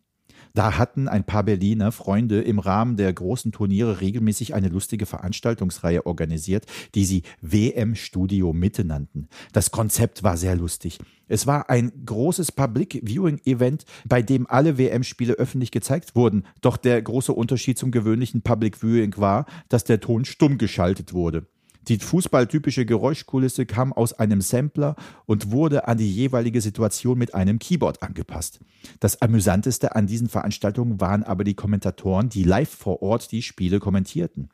[0.57, 6.07] Da hatten ein paar Berliner Freunde im Rahmen der großen Turniere regelmäßig eine lustige Veranstaltungsreihe
[6.07, 9.27] organisiert, die sie WM Studio Mitte nannten.
[9.53, 10.97] Das Konzept war sehr lustig.
[11.27, 16.43] Es war ein großes Public Viewing Event, bei dem alle WM-Spiele öffentlich gezeigt wurden.
[16.61, 21.45] Doch der große Unterschied zum gewöhnlichen Public Viewing war, dass der Ton stumm geschaltet wurde.
[21.87, 27.59] Die fußballtypische Geräuschkulisse kam aus einem Sampler und wurde an die jeweilige Situation mit einem
[27.59, 28.59] Keyboard angepasst.
[28.99, 33.79] Das amüsanteste an diesen Veranstaltungen waren aber die Kommentatoren, die live vor Ort die Spiele
[33.79, 34.49] kommentierten.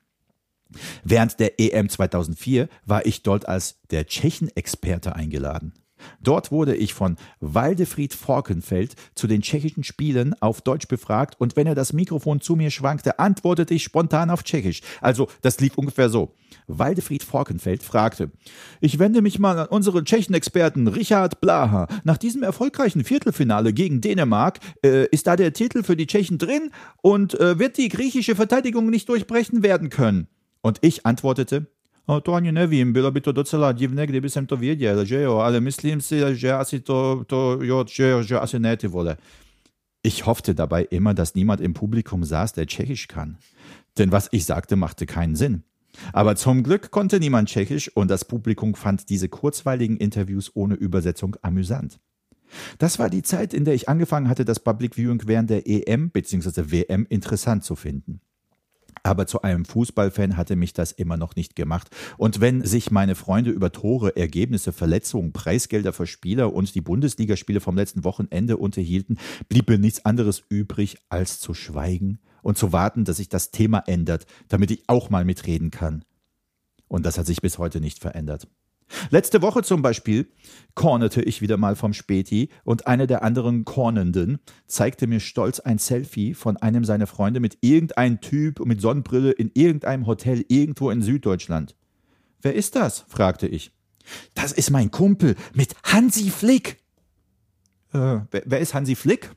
[1.04, 5.74] Während der EM 2004 war ich dort als der Tschechen-Experte eingeladen.
[6.22, 11.68] Dort wurde ich von Waldefried Forkenfeld zu den tschechischen Spielen auf Deutsch befragt und wenn
[11.68, 14.82] er das Mikrofon zu mir schwankte, antwortete ich spontan auf Tschechisch.
[15.01, 16.34] Also, das lief ungefähr so.
[16.68, 18.32] Waldefried Forkenfeld fragte,
[18.80, 21.88] ich wende mich mal an unseren Tschechenexperten Richard Blaha.
[22.04, 26.72] Nach diesem erfolgreichen Viertelfinale gegen Dänemark äh, ist da der Titel für die Tschechen drin
[27.01, 30.28] und äh, wird die griechische Verteidigung nicht durchbrechen werden können.
[30.62, 31.68] Und ich antwortete,
[32.22, 35.60] to ani nevím, bylo by to docela divné, kdyby jsem to věděl, že jo, ale
[35.60, 39.18] myslím si, že asi to, to jo, že, že asi ne, ty vole.
[40.06, 43.38] Ich hoffte dabei immer, dass niemand im Publikum saß, der Tschechisch kann.
[43.97, 45.64] Denn was ich sagte, machte keinen Sinn.
[46.12, 51.38] Aber zum Glück konnte niemand Tschechisch und das Publikum fand diese kurzweiligen Interviews ohne Übersetzung
[51.41, 51.99] amüsant.
[52.78, 56.10] Das war die Zeit, in der ich angefangen hatte, das Public Viewing während der EM
[56.10, 56.64] bzw.
[56.72, 58.20] WM interessant zu finden.
[59.04, 61.89] Aber zu einem Fußballfan hatte mich das immer noch nicht gemacht.
[62.18, 67.60] Und wenn sich meine Freunde über Tore, Ergebnisse, Verletzungen, Preisgelder für Spieler und die Bundesligaspiele
[67.60, 73.04] vom letzten Wochenende unterhielten, blieb mir nichts anderes übrig, als zu schweigen und zu warten,
[73.04, 76.06] dass sich das Thema ändert, damit ich auch mal mitreden kann.
[76.88, 78.47] Und das hat sich bis heute nicht verändert.
[79.10, 80.28] Letzte Woche zum Beispiel
[80.76, 85.78] cornerte ich wieder mal vom Späti und eine der anderen Cornenden zeigte mir stolz ein
[85.78, 91.02] Selfie von einem seiner Freunde mit irgendeinem Typ mit Sonnenbrille in irgendeinem Hotel irgendwo in
[91.02, 91.76] Süddeutschland.
[92.41, 93.06] Wer ist das?
[93.08, 93.72] fragte ich.
[94.34, 96.84] Das ist mein Kumpel mit Hansi Flick.
[97.94, 99.32] Äh, wer, wer ist Hansi Flick?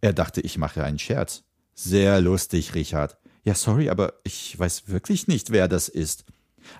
[0.00, 1.44] Er dachte, ich mache einen Scherz.
[1.74, 3.18] Sehr lustig, Richard.
[3.44, 6.24] Ja, sorry, aber ich weiß wirklich nicht, wer das ist.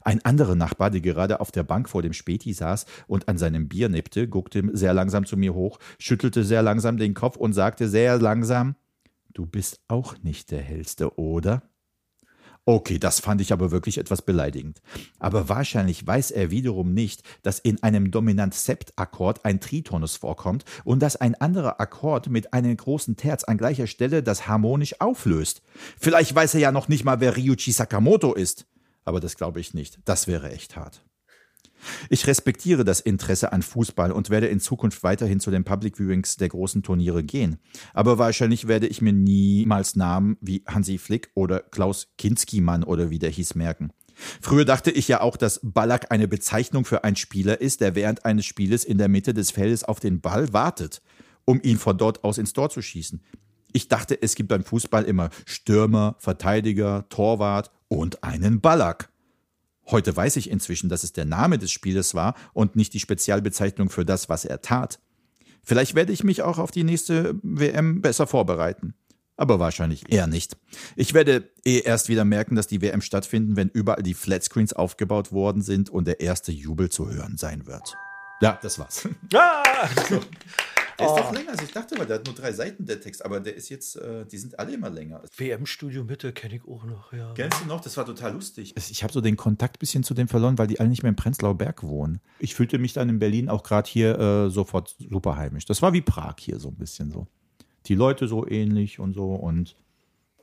[0.03, 3.68] Ein anderer Nachbar, der gerade auf der Bank vor dem Späti saß und an seinem
[3.68, 7.88] Bier nippte, guckte sehr langsam zu mir hoch, schüttelte sehr langsam den Kopf und sagte
[7.88, 8.76] sehr langsam
[9.32, 11.62] Du bist auch nicht der Hellste, oder?
[12.66, 14.82] Okay, das fand ich aber wirklich etwas beleidigend.
[15.18, 21.16] Aber wahrscheinlich weiß er wiederum nicht, dass in einem Dominant-Sept-Akkord ein Tritonus vorkommt und dass
[21.16, 25.62] ein anderer Akkord mit einem großen Terz an gleicher Stelle das harmonisch auflöst.
[25.99, 28.66] Vielleicht weiß er ja noch nicht mal, wer Ryuichi Sakamoto ist
[29.05, 30.01] aber das glaube ich nicht.
[30.05, 31.05] Das wäre echt hart.
[32.09, 36.37] Ich respektiere das Interesse an Fußball und werde in Zukunft weiterhin zu den Public Viewings
[36.37, 37.59] der großen Turniere gehen.
[37.95, 43.19] Aber wahrscheinlich werde ich mir niemals Namen wie Hansi Flick oder Klaus Kinski-Mann oder wie
[43.19, 43.93] der hieß merken.
[44.41, 48.25] Früher dachte ich ja auch, dass Ballack eine Bezeichnung für einen Spieler ist, der während
[48.25, 51.01] eines Spieles in der Mitte des Feldes auf den Ball wartet,
[51.47, 53.23] um ihn von dort aus ins Tor zu schießen.
[53.73, 59.11] Ich dachte, es gibt beim Fußball immer Stürmer, Verteidiger, Torwart und einen Ballack.
[59.86, 63.91] Heute weiß ich inzwischen, dass es der Name des Spieles war und nicht die Spezialbezeichnung
[63.91, 65.01] für das, was er tat.
[65.62, 68.95] Vielleicht werde ich mich auch auf die nächste WM besser vorbereiten.
[69.36, 70.57] Aber wahrscheinlich eher nicht.
[70.97, 75.32] Ich werde eh erst wieder merken, dass die WM stattfinden, wenn überall die Flatscreens aufgebaut
[75.32, 77.97] worden sind und der erste Jubel zu hören sein wird.
[78.41, 79.09] Ja, das war's.
[79.34, 79.88] Ah!
[81.01, 83.24] Der ist doch länger als ich dachte, weil der hat nur drei Seiten, der Text,
[83.24, 85.22] aber der ist jetzt, äh, die sind alle immer länger.
[85.34, 87.32] WM-Studio Mitte kenne ich auch noch, ja.
[87.34, 87.80] Kennst du noch?
[87.80, 88.74] Das war total lustig.
[88.76, 91.16] Ich habe so den Kontakt bisschen zu dem verloren, weil die alle nicht mehr im
[91.16, 92.20] Prenzlauer Berg wohnen.
[92.38, 95.64] Ich fühlte mich dann in Berlin auch gerade hier äh, sofort super heimisch.
[95.64, 97.26] Das war wie Prag hier so ein bisschen so.
[97.86, 99.76] Die Leute so ähnlich und so und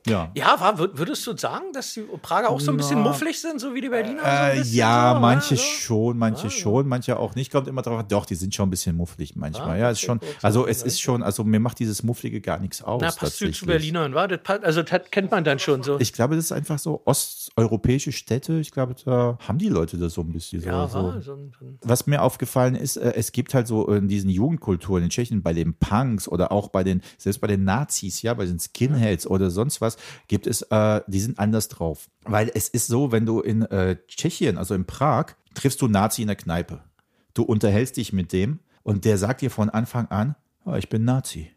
[0.08, 0.30] ja.
[0.34, 3.80] Ja, würdest du sagen, dass die Prager auch so ein bisschen mufflig sind, so wie
[3.80, 4.20] die Berliner?
[4.20, 5.56] so ein Äh, bisschen ja, so, manche?
[5.56, 5.62] So?
[5.62, 6.58] schon, manche Ja, ja.
[6.58, 7.52] schon, manche auch nicht.
[7.52, 8.08] Kommt immer drauf an.
[8.08, 9.70] Doch, die sind schon ein bisschen mufflig manchmal.
[9.70, 10.20] Ah, ja, ist schon.
[10.42, 10.86] Also so, es ja.
[10.86, 13.00] ist schon, also mir macht dieses Mufflige gar nichts aus.
[13.02, 14.28] Na, passt zu Berlinern, war?
[14.28, 15.98] Das, also das kennt man dann schon so.
[16.00, 18.58] Ich glaube, das ist einfach so osteuropäische Städte.
[18.60, 20.68] Ich glaube, da haben die Leute das so ein bisschen so.
[20.68, 21.20] ja, so.
[21.20, 25.02] so ein, so Was mir aufgefallen ist, äh, es gibt halt so in diesen Jugendkulturen
[25.04, 28.46] in Tschechien, bei den Punks oder auch bei den, selbst bei den Nazis, ja, bei
[28.46, 29.96] den Skinheads oder sonst was,
[30.28, 32.08] gibt es, äh, die sind anders drauf.
[32.24, 35.92] Weil es ist so, wenn du in äh, Tschechien, also in Prag, triffst du einen
[35.92, 36.82] Nazi in der Kneipe.
[37.34, 40.34] Du unterhältst dich mit dem und der sagt dir von Anfang an,
[40.64, 41.50] "Ah, ich bin Nazi.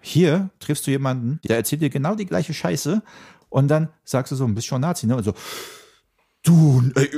[0.00, 3.02] Hier triffst du jemanden, der erzählt dir genau die gleiche Scheiße
[3.50, 5.16] und dann sagst du so, bist schon Nazi, ne?
[5.16, 5.34] Und so,
[6.42, 7.08] du, äh,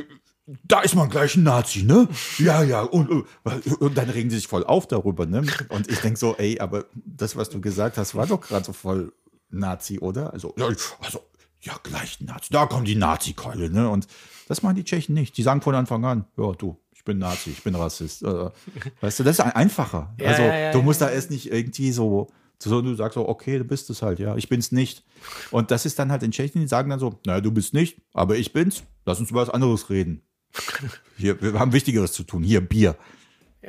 [0.64, 2.08] da ist man gleich ein Nazi, ne?
[2.38, 2.82] Ja, ja.
[2.82, 5.44] Und, äh, und dann regen sie sich voll auf darüber, ne?
[5.68, 8.72] Und ich denk so, ey, aber das, was du gesagt hast, war doch gerade so
[8.72, 9.12] voll
[9.52, 10.32] Nazi, oder?
[10.32, 10.66] Also, ja,
[11.00, 11.20] also,
[11.60, 12.48] ja, gleich Nazi.
[12.50, 13.88] Da kommt die Nazi-Keule, ne?
[13.88, 14.06] Und
[14.48, 15.36] das machen die Tschechen nicht.
[15.36, 18.22] Die sagen von Anfang an, ja, du, ich bin Nazi, ich bin Rassist.
[18.22, 18.50] Äh,
[19.00, 20.14] weißt du, das ist ein- einfacher.
[20.18, 22.28] Ja, also, ja, ja, du musst da erst nicht irgendwie so,
[22.58, 25.04] so, du sagst so, okay, du bist es halt, ja, ich bin's nicht.
[25.50, 28.00] Und das ist dann halt in Tschechien, die sagen dann so, naja, du bist nicht,
[28.12, 30.22] aber ich bin's, lass uns über was anderes reden.
[31.16, 32.42] Hier, wir haben Wichtigeres zu tun.
[32.42, 32.96] Hier, Bier.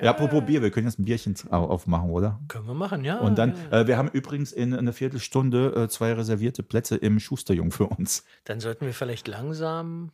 [0.02, 2.40] Ja, apropos Bier, wir können jetzt ein Bierchen au- aufmachen, oder?
[2.48, 3.20] können wir machen, ja.
[3.20, 3.82] Und dann, ja.
[3.82, 8.24] äh, wir haben übrigens in einer Viertelstunde äh, zwei reservierte Plätze im Schusterjung für uns.
[8.46, 10.12] Dann sollten wir vielleicht langsam,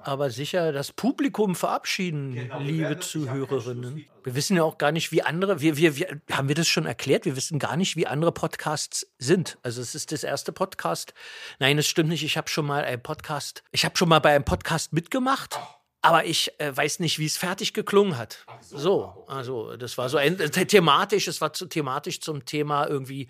[0.00, 4.04] aber sicher das Publikum verabschieden, liebe Zuhörerinnen.
[4.24, 6.86] Wir wissen ja auch gar nicht, wie andere, wir, wir, wir, haben wir das schon
[6.86, 7.24] erklärt?
[7.24, 9.58] Wir wissen gar nicht, wie andere Podcasts sind.
[9.62, 11.14] Also es ist das erste Podcast.
[11.58, 12.24] Nein, das stimmt nicht.
[12.24, 15.58] Ich habe schon mal einen Podcast, ich habe schon mal bei einem Podcast mitgemacht.
[16.04, 18.44] Aber ich äh, weiß nicht, wie es fertig geklungen hat.
[18.60, 23.28] so, also das war so ein, äh, thematisch, es war zu thematisch zum Thema irgendwie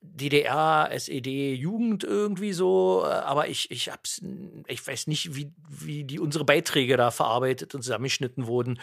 [0.00, 4.22] DDR, SED, Jugend irgendwie so, äh, aber ich, ich hab's,
[4.66, 8.78] ich weiß nicht, wie, wie die unsere Beiträge da verarbeitet und zusammengeschnitten wurden.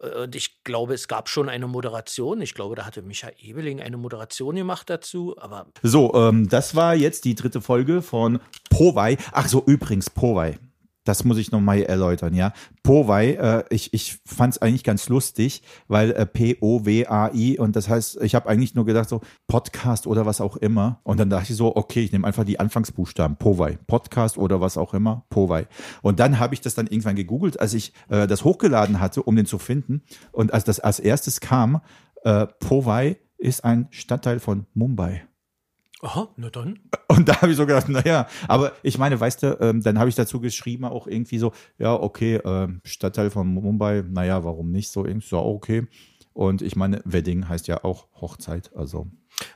[0.00, 2.40] Äh, Und ich glaube, es gab schon eine Moderation.
[2.42, 6.94] Ich glaube, da hatte Micha Ebeling eine Moderation gemacht dazu, aber So, ähm, das war
[6.94, 9.16] jetzt die dritte Folge von Powei.
[9.32, 10.58] Ach so, übrigens, Powei.
[11.06, 12.52] Das muss ich nochmal erläutern, ja.
[12.82, 18.20] Powei, äh, ich, ich fand es eigentlich ganz lustig, weil äh, P-O-W-A-I und das heißt,
[18.22, 21.00] ich habe eigentlich nur gedacht, so Podcast oder was auch immer.
[21.04, 23.78] Und dann dachte ich so, okay, ich nehme einfach die Anfangsbuchstaben, Powei.
[23.86, 25.68] Podcast oder was auch immer, Powei.
[26.02, 29.36] Und dann habe ich das dann irgendwann gegoogelt, als ich äh, das hochgeladen hatte, um
[29.36, 30.02] den zu finden.
[30.32, 31.80] Und als das als erstes kam,
[32.24, 35.22] äh, Powei ist ein Stadtteil von Mumbai.
[36.06, 36.78] Aha, na dann.
[37.08, 40.08] Und da habe ich so gedacht, naja, aber ich meine, weißt du, ähm, dann habe
[40.08, 44.90] ich dazu geschrieben, auch irgendwie so, ja, okay, ähm, Stadtteil von Mumbai, naja, warum nicht
[44.90, 45.86] so irgendwie so, okay.
[46.32, 49.08] Und ich meine, Wedding heißt ja auch Hochzeit, also.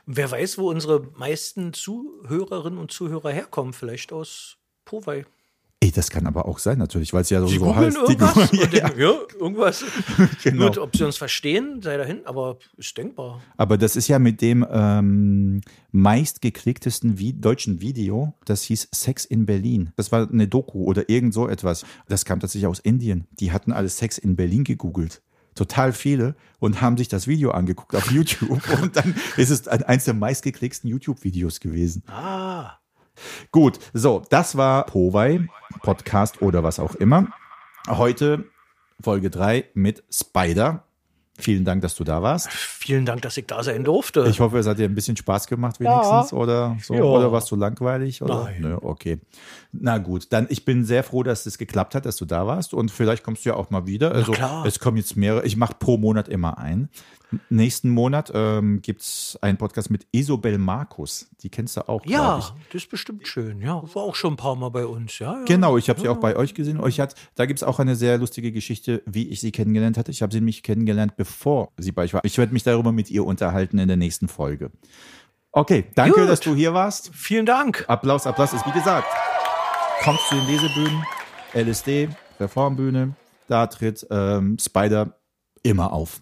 [0.05, 5.25] Wer weiß, wo unsere meisten Zuhörerinnen und Zuhörer herkommen, vielleicht aus Powei.
[5.83, 7.97] Ey, das kann aber auch sein, natürlich, weil es ja so, so heißt.
[7.97, 8.37] irgendwas?
[8.37, 9.83] und ja, denken, ja, irgendwas.
[10.43, 10.67] genau.
[10.67, 13.41] Gut, ob sie uns verstehen, sei dahin, aber ist denkbar.
[13.57, 15.61] Aber das ist ja mit dem ähm,
[15.91, 19.91] meistgeklicktesten Vi deutschen Video, das hieß Sex in Berlin.
[19.95, 21.83] Das war eine Doku oder irgend so etwas.
[22.07, 23.25] Das kam tatsächlich aus Indien.
[23.39, 25.23] Die hatten alles Sex in Berlin gegoogelt.
[25.55, 28.61] Total viele und haben sich das Video angeguckt auf YouTube.
[28.81, 32.03] und dann ist es ein- eins der meistgeklicksten YouTube-Videos gewesen.
[32.07, 32.77] Ah,
[33.51, 35.47] Gut, so, das war Powei,
[35.81, 37.27] Podcast oder was auch immer.
[37.87, 38.45] Heute
[39.01, 40.83] Folge 3 mit Spider.
[41.37, 42.49] Vielen Dank, dass du da warst.
[42.49, 44.25] vielen Dank, dass ich da sein durfte.
[44.29, 46.93] Ich hoffe, es hat dir ein bisschen Spaß gemacht wenigstens oder so.
[46.93, 47.01] Ja.
[47.01, 48.21] Oder warst du langweilig?
[48.21, 48.43] Oder?
[48.43, 48.61] Nein.
[48.61, 49.19] Nö, okay.
[49.71, 52.73] Na gut, dann ich bin sehr froh, dass es geklappt hat, dass du da warst
[52.73, 54.11] und vielleicht kommst du ja auch mal wieder.
[54.11, 54.33] Also
[54.65, 55.45] es kommen jetzt mehrere.
[55.45, 56.89] Ich mache pro Monat immer ein.
[57.49, 61.29] Nächsten Monat ähm, gibt es einen Podcast mit Isobel Markus.
[61.41, 62.53] Die kennst du auch, ja, ich.
[62.71, 63.61] das ist bestimmt schön.
[63.61, 65.17] Ja, war auch schon ein paar Mal bei uns.
[65.19, 65.45] Ja, ja.
[65.45, 66.79] Genau, ich habe sie auch bei euch gesehen.
[66.79, 70.11] Euch hat, da gibt es auch eine sehr lustige Geschichte, wie ich sie kennengelernt hatte.
[70.11, 72.21] Ich habe sie nämlich kennengelernt, bevor sie bei euch war.
[72.25, 74.71] Ich werde mich darüber mit ihr unterhalten in der nächsten Folge.
[75.53, 76.29] Okay, danke, Gut.
[76.29, 77.11] dass du hier warst.
[77.13, 77.85] Vielen Dank.
[77.87, 79.07] Applaus, Applaus ist wie gesagt.
[80.03, 81.03] Kommt zu den Lesebühnen,
[81.53, 82.09] LSD,
[82.39, 83.15] Reformbühne,
[83.47, 85.19] da tritt ähm, Spider
[85.63, 86.21] immer auf.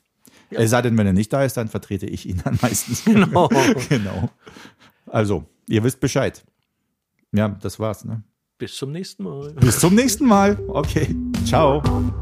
[0.51, 3.05] Es sei denn, wenn er nicht da ist, dann vertrete ich ihn dann meistens.
[3.05, 3.49] Genau.
[3.89, 4.29] genau.
[5.07, 6.43] Also, ihr wisst Bescheid.
[7.31, 8.05] Ja, das war's.
[8.05, 8.23] Ne?
[8.57, 9.53] Bis zum nächsten Mal.
[9.53, 10.57] Bis zum nächsten Mal.
[10.67, 11.15] Okay.
[11.45, 11.81] Ciao.
[11.81, 12.13] Ciao.